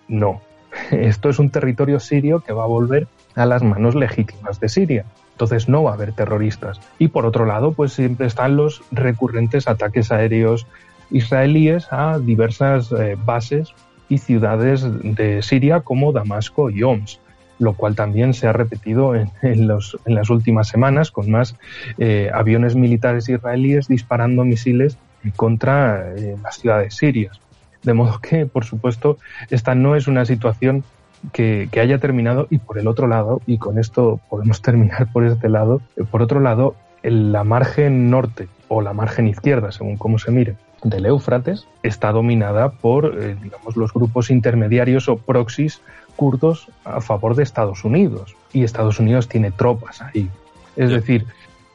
[0.08, 0.42] No,
[0.92, 5.06] esto es un territorio sirio que va a volver a las manos legítimas de Siria.
[5.34, 6.80] Entonces no va a haber terroristas.
[7.00, 10.68] Y por otro lado, pues siempre están los recurrentes ataques aéreos
[11.10, 13.74] israelíes a diversas eh, bases
[14.08, 17.20] y ciudades de Siria como Damasco y Homs
[17.62, 21.56] lo cual también se ha repetido en, los, en las últimas semanas con más
[22.00, 24.98] eh, aviones militares israelíes disparando misiles
[25.36, 27.40] contra eh, las ciudades sirias.
[27.84, 29.18] De modo que, por supuesto,
[29.50, 30.84] esta no es una situación
[31.34, 35.26] que, que, haya terminado y por el otro lado, y con esto podemos terminar por
[35.26, 39.98] este lado, eh, por otro lado, en la margen norte o la margen izquierda, según
[39.98, 45.82] cómo se mire, del Éufrates está dominada por, digamos, los grupos intermediarios o proxies
[46.16, 50.30] kurdos a favor de Estados Unidos y Estados Unidos tiene tropas ahí.
[50.76, 51.26] Es decir,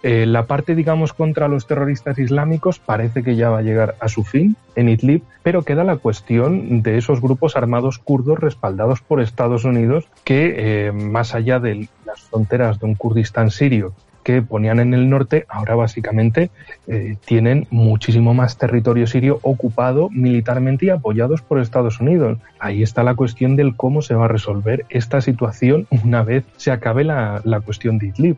[0.09, 4.07] eh, la parte, digamos, contra los terroristas islámicos parece que ya va a llegar a
[4.07, 9.21] su fin en Idlib, pero queda la cuestión de esos grupos armados kurdos respaldados por
[9.21, 10.55] Estados Unidos que,
[10.87, 15.45] eh, más allá de las fronteras de un Kurdistán sirio que ponían en el norte,
[15.49, 16.51] ahora básicamente
[16.87, 22.39] eh, tienen muchísimo más territorio sirio ocupado militarmente y apoyados por Estados Unidos.
[22.61, 26.71] Ahí está la cuestión del cómo se va a resolver esta situación una vez se
[26.71, 28.37] acabe la, la cuestión de Idlib.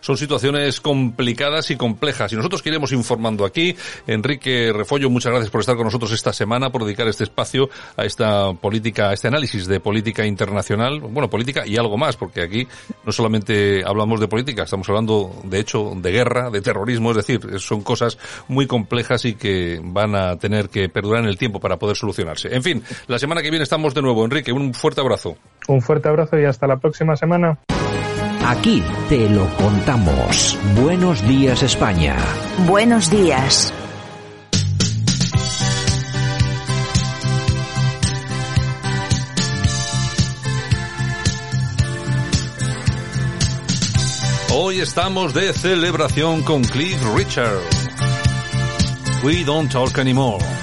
[0.00, 3.76] Son situaciones complicadas y complejas y nosotros queremos informando aquí.
[4.06, 8.04] Enrique Refollo, muchas gracias por estar con nosotros esta semana, por dedicar este espacio a
[8.04, 12.66] esta política, a este análisis de política internacional, bueno, política y algo más, porque aquí
[13.04, 17.40] no solamente hablamos de política, estamos hablando de hecho, de guerra, de terrorismo, es decir,
[17.60, 21.76] son cosas muy complejas y que van a tener que perdurar en el tiempo para
[21.78, 22.54] poder solucionarse.
[22.54, 24.24] En fin, la semana que viene estamos de nuevo.
[24.24, 25.36] Enrique, un fuerte abrazo.
[25.68, 27.58] Un fuerte abrazo y hasta la próxima semana.
[28.48, 30.56] Aquí te lo contamos.
[30.80, 32.16] Buenos días España.
[32.68, 33.74] Buenos días.
[44.54, 47.58] Hoy estamos de celebración con Cliff Richard.
[49.24, 50.55] We don't talk anymore.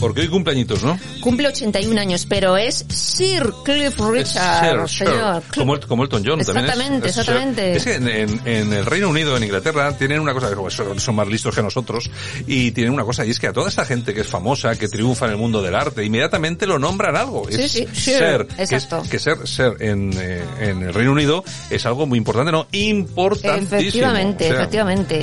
[0.00, 0.98] Porque hoy cumpleañitos, ¿no?
[1.20, 5.42] Cumple 81 años, pero es Sir Cliff Richard, señor.
[5.54, 7.18] Como, como, Elton John también es.
[7.18, 11.54] Exactamente, Es que en, el Reino Unido, en Inglaterra, tienen una cosa, son más listos
[11.54, 12.10] que nosotros,
[12.46, 14.88] y tienen una cosa, y es que a toda esta gente que es famosa, que
[14.88, 17.46] triunfa en el mundo del arte, inmediatamente lo nombran algo.
[17.50, 19.02] Sí, es sí, ser, exacto.
[19.10, 22.66] Que, ser, ser en, eh, en el Reino Unido es algo muy importante, ¿no?
[22.72, 23.76] Importantísimo.
[23.78, 25.20] Efectivamente, efectivamente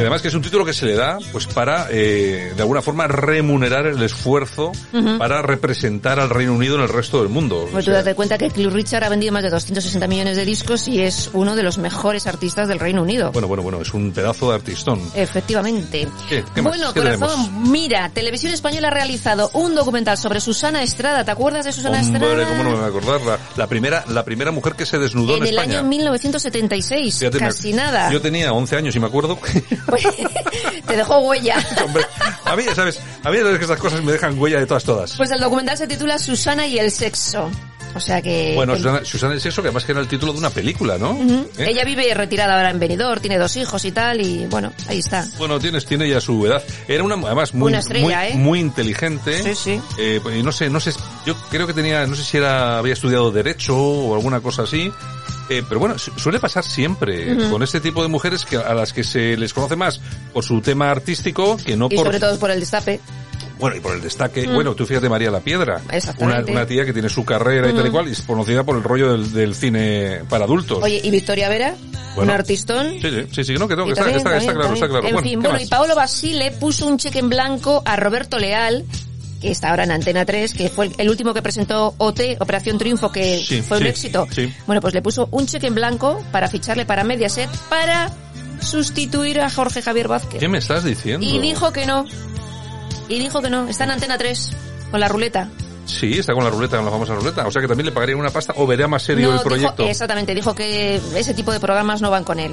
[0.00, 3.06] además que es un título que se le da pues para, eh, de alguna forma,
[3.06, 4.72] remunerar el esfuerzo
[5.18, 7.68] para representar al Reino Unido en el resto del mundo.
[7.72, 10.88] Pues tú date cuenta que Cliff Richard ha vendido más de 260 millones de discos
[10.88, 13.30] y es uno de los mejores artistas del Reino Unido.
[13.32, 15.00] Bueno, bueno, bueno, es un pedazo de artistón.
[15.14, 16.08] Efectivamente.
[16.62, 21.24] bueno, corazón, mira, Televisión Española ha realizado un documental sobre Susana Estrada.
[21.24, 22.48] ¿Te acuerdas de Susana Hombre, Estrada?
[22.48, 23.38] ¿cómo no me voy a acordar?
[23.56, 25.78] La, primera, la primera mujer que se desnudó en, en el España.
[25.80, 28.10] año 1976, casi nada.
[28.12, 29.38] Yo tenía 11 años y me acuerdo.
[30.86, 31.56] te dejó huella.
[31.84, 32.04] Hombre,
[32.44, 33.00] a mí, ¿sabes?
[33.22, 35.16] A mí es que estas cosas me dejan huella de todas, todas.
[35.16, 37.50] Pues el documental se titula Susana y el sexo.
[37.94, 38.52] O sea que...
[38.54, 41.18] Bueno, Susana, Susana el sexo, que además que era el título de una película, ¿no?
[41.58, 41.70] ¿Eh?
[41.70, 45.26] Ella vive retirada ahora en Benidorm, tiene dos hijos y tal, y bueno, ahí está.
[45.38, 46.62] Bueno, tienes, tiene ya su edad.
[46.86, 48.34] Era una, además, muy, Una estrella, muy, ¿eh?
[48.34, 49.42] muy inteligente.
[49.42, 49.80] Sí, sí.
[49.98, 50.92] Eh, y no sé, no sé,
[51.26, 54.92] yo creo que tenía, no sé si era, había estudiado Derecho o alguna cosa así.
[55.50, 58.92] Eh, pero bueno, su- suele pasar siempre con este tipo de mujeres que a las
[58.92, 60.00] que se les conoce más
[60.32, 63.00] por su tema artístico que no Y por sobre todo por el destape.
[63.58, 64.46] bueno y por el destaque.
[64.46, 64.54] Mm.
[64.54, 65.82] Bueno, tú fíjate María la Piedra,
[66.18, 67.92] una, una tía que tiene su carrera y tal y Ujú.
[67.92, 70.78] cual y es conocida por el rollo del, del cine para adultos.
[70.82, 71.74] Oye, ¿y Victoria Vera?
[72.14, 72.32] Bueno.
[72.32, 72.92] Un artistón.
[73.00, 75.06] Sí, sí, sí, sí, no, que, no, que está, está, está claro, está claro.
[75.06, 75.62] En bueno, fin, ¿qué bueno, más?
[75.62, 78.84] y Paolo Basile puso un cheque en blanco a Roberto Leal,
[79.40, 83.10] que está ahora en Antena 3, que fue el- último que presentó OT, Operación Triunfo,
[83.10, 84.26] que Sí, fue un sí, éxito.
[84.30, 84.52] sí.
[84.66, 88.10] Bueno, pues le puso un cheque en blanco para ficharle para Mediaset para
[88.60, 90.40] sustituir a Jorge Javier Vázquez.
[90.40, 91.26] ¿Qué me estás diciendo?
[91.26, 92.04] Y dijo que no.
[93.08, 93.66] Y dijo que no.
[93.68, 94.52] Está en Antena 3,
[94.90, 95.48] con la ruleta.
[95.86, 97.46] Sí, está con la ruleta, con la famosa ruleta.
[97.46, 99.48] O sea que también le pagaría una pasta o vería más serio No, el dijo-
[99.48, 99.86] proyecto.
[99.88, 102.52] exactamente, dijo que ese tipo de programas no van con él.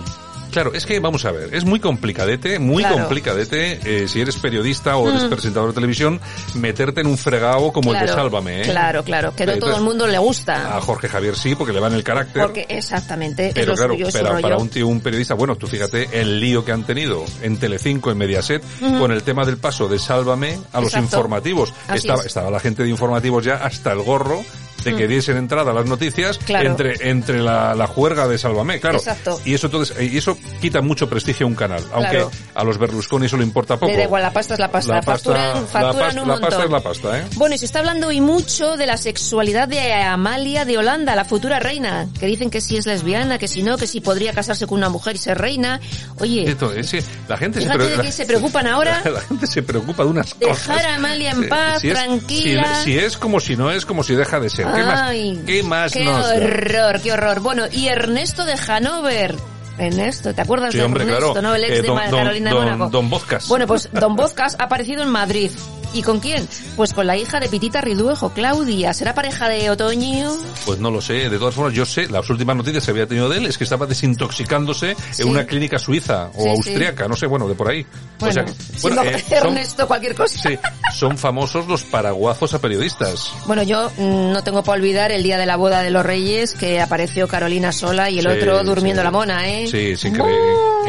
[0.51, 2.97] Claro, es que vamos a ver, es muy complicadete, muy Claro.
[2.99, 5.29] complicadete, eh, si eres periodista o eres Mm.
[5.29, 6.19] presentador de televisión,
[6.55, 8.63] meterte en un fregado como el de Sálvame, ¿eh?
[8.63, 10.75] Claro, claro, que no Entonces, todo el mundo le gusta.
[10.77, 12.43] A Jorge Javier sí, porque le va en el carácter.
[12.43, 14.41] Porque exactamente, Pero es lo claro, suyo, pero rollo.
[14.41, 18.09] para un tío, un periodista, bueno, tú fíjate el lío que han tenido en Telecinco,
[18.11, 18.99] en Mediaset, Ujú.
[18.99, 21.73] con el tema del paso de Sálvame a los informativos.
[21.93, 22.27] Estaba, es.
[22.27, 24.43] estaba la gente de informativos ya hasta el gorro
[24.91, 28.97] de que diesen entrada a las noticias entre entre la, la, juerga de Sálvame, claro.
[28.97, 29.39] Exacto.
[29.45, 33.25] Y eso entonces y eso quita mucho prestigio a un canal, aunque a los Berlusconi
[33.25, 33.91] eso le importa poco.
[33.91, 34.95] Le da igual, la pasta es la pasta.
[34.95, 36.49] La pasta, facturan, facturan la, un la montón.
[36.49, 37.25] pasta es la pasta, ¿eh?
[37.35, 41.25] Bueno, y se está hablando hoy mucho de la sexualidad de Amalia de Holanda, la
[41.25, 44.67] futura reina, que dicen que si es lesbiana, que si no, que si podría casarse
[44.67, 45.79] con una mujer y ser reina.
[46.19, 49.01] Oye, Esto, es, que la gente se, de qué se preocupan ahora.
[49.05, 50.85] La, gente se preocupa de unas Dejar cosas.
[50.85, 52.75] a Amalia en paz, si es, tranquila.
[52.83, 54.67] Si, si, es como si no es, como si deja de ser.
[54.85, 56.35] ¿Qué Ay, más, qué más qué nos da?
[56.35, 57.39] horror, qué horror.
[57.41, 59.35] Bueno, y Ernesto de Hanover.
[59.79, 61.47] Ernesto, ¿te acuerdas Sí, de hombre, Ernesto, claro.
[61.47, 61.53] no?
[61.55, 62.89] El ex Eh, de don- don- Carolina don- de Mónaco.
[62.89, 63.47] don Vozcas.
[63.47, 65.51] Bueno, pues Don Vozcas ha aparecido en Madrid.
[65.97, 66.47] ¿Y con quién?
[66.75, 68.93] Pues con la hija de Pitita Riduejo, Claudia.
[68.93, 70.31] ¿Será pareja de Otoño?
[70.63, 71.27] Pues no lo sé.
[71.27, 73.63] De todas formas, yo sé, las últimas noticias que había tenido de él es que
[73.63, 75.23] estaba desintoxicándose Sí.
[75.23, 77.83] en una clínica suiza o Sí, austriaca, no sé, bueno, de por ahí.
[78.19, 80.37] Bueno, o sea, siendo eh, son, Ernesto cualquier cosa.
[80.49, 80.57] sí,
[80.95, 83.31] son famosos los paraguazos a periodistas.
[83.47, 86.53] Bueno, yo mm, no tengo para olvidar el día de la boda de los reyes
[86.53, 89.03] que apareció Carolina sola y el Sí, otro durmiendo sí.
[89.05, 89.67] la mona, ¿eh?
[89.67, 90.35] Sí, es increíble.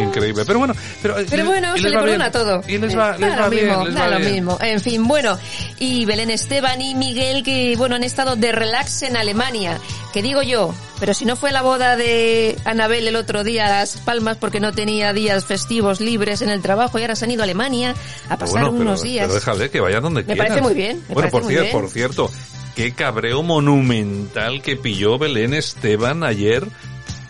[0.02, 0.44] increíble.
[0.46, 2.60] Pero bueno, pero, Pero bueno, se le perdona todo.
[2.68, 4.32] Y les va, Da les va lo bien, mismo, les da va lo bien.
[4.32, 4.58] mismo.
[4.60, 5.38] En fin, bueno,
[5.78, 9.78] y Belén Esteban y Miguel que, bueno, han estado de relax en Alemania.
[10.12, 13.70] Que digo yo, pero si no fue la boda de Anabel el otro día a
[13.80, 17.30] Las Palmas porque no tenía días festivos libres en el trabajo y ahora se han
[17.30, 17.94] ido a Alemania
[18.30, 19.26] a pasar bueno, pero- unos días.
[19.26, 20.46] Pero déjale que vayan donde Me quieran.
[20.48, 21.72] parece muy bien, me bueno, por, muy cier- bien.
[21.72, 22.30] por cierto,
[22.74, 26.66] qué cabreo monumental que pilló Belén Esteban ayer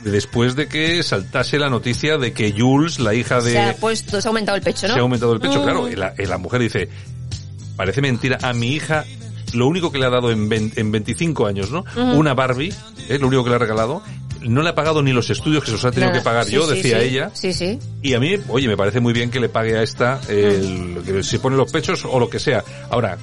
[0.04, 3.52] después de que saltase la noticia de que Jules, la hija de...
[3.52, 4.94] Se ha puesto, se ha aumentado el pecho, ¿no?
[4.94, 5.60] se ha aumentado el pecho.
[5.60, 5.64] Mm.
[5.64, 6.88] Claro, y la, y la mujer dice,
[7.78, 9.06] parece mentira, a mi hija
[9.54, 11.84] lo único que le ha dado en, 20 en 25 años, ¿no?
[11.96, 12.74] Una Barbie,
[13.08, 14.02] es lo único que le ha regalado.
[14.42, 16.20] No le ha pagado ni los estudios que se los ha tenido Nada.
[16.20, 17.06] que pagar Sí, yo, sí, decía sí.
[17.06, 17.30] ella.
[17.32, 17.78] Sí, sí.
[18.02, 21.22] Y a mí, oye, me parece muy bien que le pague a esta, el, que
[21.22, 22.62] se pone los pechos o lo que sea.
[22.90, 23.16] Ahora,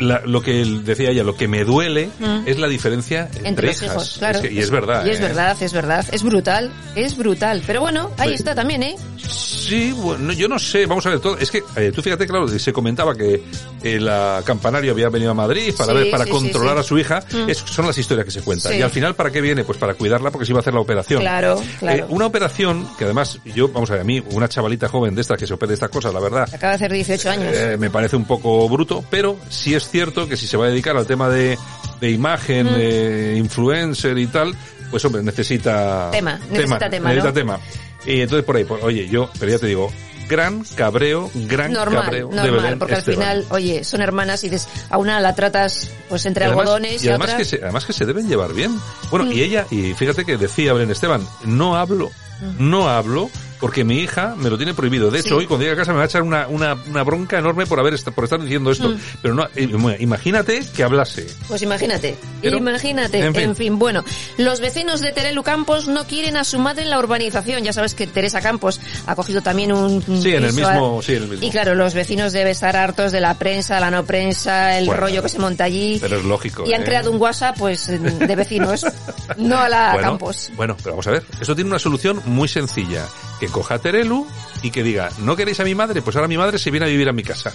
[0.00, 2.42] la- lo que decía ella, lo que me duele Mm.
[2.46, 3.94] es la diferencia entre, Entre los hijas.
[3.94, 4.38] hijos, claro.
[4.38, 5.04] Es que- y es verdad.
[5.06, 5.22] Y es ¿eh?
[5.22, 6.04] verdad, es verdad.
[6.12, 7.62] Es brutal, es brutal.
[7.66, 8.34] Pero bueno, ahí Sí.
[8.36, 8.96] está también, ¿eh?
[9.28, 11.38] Sí, bueno, yo no sé, vamos a ver todo.
[11.38, 13.42] Es que eh, tú fíjate, claro, se comentaba que
[13.82, 16.98] eh, la campanario había venido a Madrid para Sí, ver, para sí, controlar a su
[16.98, 17.22] hija.
[17.32, 17.48] Mm.
[17.50, 18.76] Es- son las historias que se cuentan.
[18.76, 19.64] Y al final, ¿para qué viene?
[19.64, 21.20] Pues para cuidarla porque se iba a hacer la operación.
[21.20, 22.04] Claro, claro.
[22.04, 25.20] Eh, una operación que además, yo, vamos a ver, a mí, una chavalita joven de
[25.20, 27.54] estas que se opere estas cosas, la verdad, Acaba de hacer 18 años.
[27.54, 30.68] eh, me parece un poco bruto, pero sí es cierto que si se va a
[30.70, 31.58] dedicar al tema de,
[32.00, 32.74] de imagen, Mm.
[32.74, 34.54] de influencer y tal,
[34.90, 37.34] pues hombre, necesita Tema, necesita tema, necesita ¿no?
[37.34, 37.60] tema.
[38.06, 39.92] Y entonces por ahí, pues, oye, yo, pero ya te digo,
[40.28, 43.22] gran cabreo, gran normal, cabreo de normal, Belén porque Esteban.
[43.28, 46.62] al final, oye, son hermanas y dices, a una la tratas pues entre Y además-
[46.62, 47.38] algodones y, y además otra...
[47.38, 48.78] que se, además que se deben llevar bien.
[49.10, 49.32] Bueno, Mm.
[49.32, 52.10] y ella, y fíjate que decía Belén Esteban, no hablo,
[52.58, 53.28] no hablo
[53.60, 55.10] porque mi hija me lo tiene prohibido.
[55.10, 55.34] De hecho, Sí.
[55.34, 57.78] hoy cuando llegue a casa me va a echar una, una, una bronca enorme por
[57.78, 58.88] haber por estar diciendo esto.
[58.88, 58.98] Mm.
[59.22, 61.26] Pero no, eh, imagínate que hablase.
[61.48, 63.20] Pues imagínate, Pero, imagínate.
[63.20, 63.78] en En fin.
[63.78, 64.02] bueno,
[64.38, 67.62] los vecinos de Terelu Campos no quieren a su madre en la urbanización.
[67.64, 71.14] Ya sabes que Teresa Campos ha cogido también un Sí, en el mismo, a- sí,
[71.14, 71.46] en el mismo.
[71.46, 75.00] Y claro, los vecinos deben estar hartos de la prensa, la no prensa, el Bueno,
[75.02, 75.98] rollo que se monta allí.
[76.00, 76.64] Pero es lógico.
[76.66, 76.84] Y han ¿eh?
[76.84, 78.86] creado un WhatsApp, pues, de vecinos,
[79.36, 80.50] no a la bueno, Campos.
[80.56, 81.24] Bueno, pero vamos a ver.
[81.40, 83.06] Eso tiene una solución muy sencilla.
[83.40, 84.26] Que coja a Terelu
[84.62, 86.02] y que diga, ¿no queréis a mi madre?
[86.02, 87.52] Pues ahora mi madre se viene a vivir a mi casa.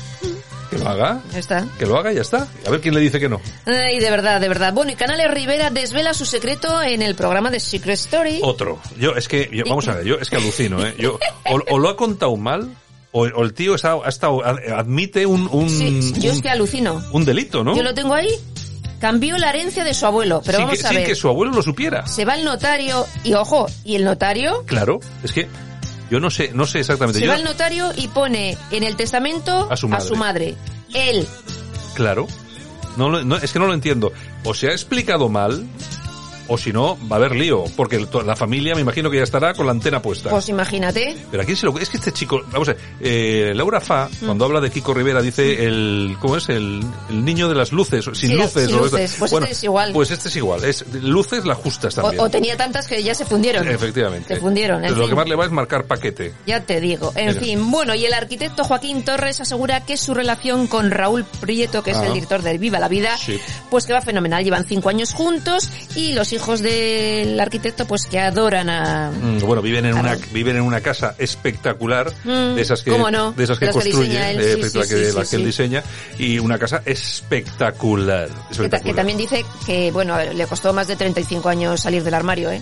[0.71, 1.21] Que lo haga.
[1.31, 1.67] Ya está.
[1.77, 2.47] Que lo haga y ya está.
[2.65, 3.39] A ver quién le dice que no.
[3.67, 4.73] Ay, de verdad, de verdad.
[4.73, 8.39] Bueno, y Canales Rivera desvela su secreto en el programa de Secret Story.
[8.41, 8.79] Otro.
[8.97, 10.95] Yo, es que, yo- vamos a ver, yo es que alucino, ¿eh?
[10.97, 11.19] Yo,
[11.51, 12.75] o, o lo ha contado mal,
[13.11, 17.01] o, o el tío está, ha estado, admite un, un, Sí, yo es que alucino.
[17.11, 17.75] un delito, ¿no?
[17.75, 18.29] Yo lo tengo ahí.
[18.99, 21.07] Cambió la herencia de su abuelo, pero sin vamos que, a sin ver.
[21.07, 22.07] que su abuelo lo supiera.
[22.07, 25.47] Se va el notario y ojo, y el notario Claro, es que
[26.09, 27.19] yo no sé, no sé exactamente.
[27.19, 30.15] se Yo, va el notario y pone en el testamento A su madre.
[30.15, 30.55] madre.
[30.93, 31.27] Él.
[31.93, 32.27] claro.
[32.97, 34.13] No, lo- no, es que no lo entiendo.
[34.45, 35.65] O se ha explicado mal,
[36.47, 37.63] o si no, va a haber lío.
[37.75, 40.29] Porque la familia me imagino que ya estará con la antena puesta.
[40.29, 41.15] Pues imagínate.
[41.31, 44.25] Pero aquí se lo es que este chico, vamos a ver, eh, Laura Fa, Mm.
[44.25, 46.49] cuando habla de Kiko Rivera, dice el, ¿cómo es?
[46.49, 48.67] El, el niño de las luces, sin Sí, luces.
[48.67, 49.15] sin o luces.
[49.19, 49.91] Pues bueno, este es igual.
[49.93, 52.23] Pues este es igual, es luces las justas O, también.
[52.23, 53.67] o tenía tantas que ya se fundieron.
[53.67, 54.35] Efectivamente.
[54.35, 56.33] Se fundieron, en Pero lo que más le va es marcar paquete.
[56.45, 57.11] Ya te digo.
[57.15, 57.41] En Mira.
[57.41, 61.91] fin, bueno, y el arquitecto Joaquín Torres asegura que su relación con Raúl Prieto, que
[61.91, 62.05] es Ah.
[62.07, 63.39] el director de Viva la Vida, Sí.
[63.69, 64.43] pues que va fenomenal.
[64.43, 69.09] Llevan cinco años juntos y los hijos del arquitecto, pues que adoran a...
[69.11, 72.91] Mm, Bueno, viven en A una viven en una casa espectacular, Mm, de esas que
[72.91, 73.31] ¿cómo no?
[73.31, 75.29] de esas que las que construye, él, eh, sí, la sí, que, sí, la sí,
[75.31, 75.83] que él diseña
[76.19, 80.95] y una casa espectacular, Que, ta- que también dice que, bueno, le costó más de
[80.95, 82.61] 35 años salir del armario, ¿eh?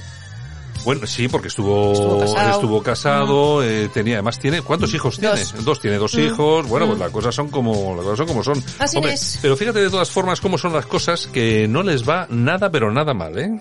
[0.84, 5.42] Bueno, sí, porque estuvo estuvo casado, eh, tenía además tiene ¿cuántos hijos tiene?
[5.62, 6.68] Dos, tiene dos hijos.
[6.68, 8.64] Bueno, pues las cosas son como las cosas son como son.
[8.80, 9.40] Así es.
[9.42, 12.92] Pero fíjate de todas formas cómo son las cosas que no les va nada pero
[12.92, 13.52] nada mal, ¿eh?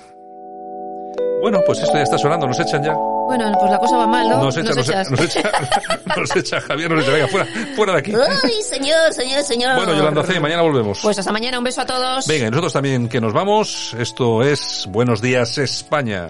[1.43, 2.95] Bueno, pues esto ya está sonando, nos echan ya.
[2.95, 4.45] Bueno, pues la cosa va mal, ¿no?
[4.45, 5.51] Nos echa, nos, echa, nos echa,
[6.17, 8.15] nos echa Javier, nos echa, venga, fuera, fuera de aquí.
[8.15, 9.77] Uy, señor, señor, señor.
[9.77, 11.01] Bueno, Yolanda C, mañana volvemos.
[11.03, 12.27] Pues hasta mañana, un beso a todos.
[12.29, 13.95] Venga, y nosotros también que nos vamos.
[13.99, 16.29] Esto es Buenos Días España.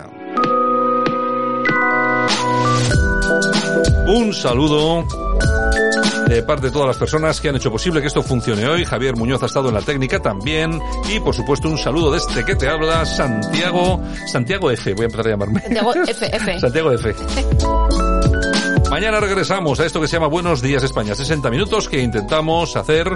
[4.15, 5.07] Un saludo
[6.29, 8.85] de parte de todas las personas que han hecho posible que esto funcione hoy.
[8.85, 10.79] Javier Muñoz ha estado en la técnica también.
[11.09, 15.07] Y por supuesto un saludo de este que te habla, Santiago, Santiago F, voy a
[15.07, 15.63] empezar a llamarme.
[15.63, 16.59] Santiago F, F.
[16.61, 17.15] Santiago F.
[18.91, 21.15] Mañana regresamos a esto que se llama Buenos Días España.
[21.15, 23.09] 60 minutos que intentamos hacer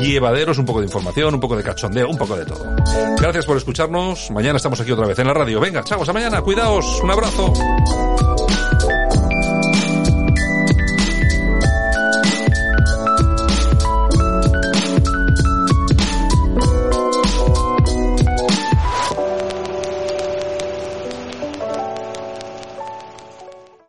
[0.00, 2.74] llevaderos, un poco de información, un poco de cachondeo, un poco de todo.
[3.18, 4.30] Gracias por escucharnos.
[4.30, 5.60] Mañana estamos aquí otra vez en la radio.
[5.60, 6.40] Venga, chavos, a mañana.
[6.40, 7.02] Cuidaos.
[7.02, 7.52] Un abrazo.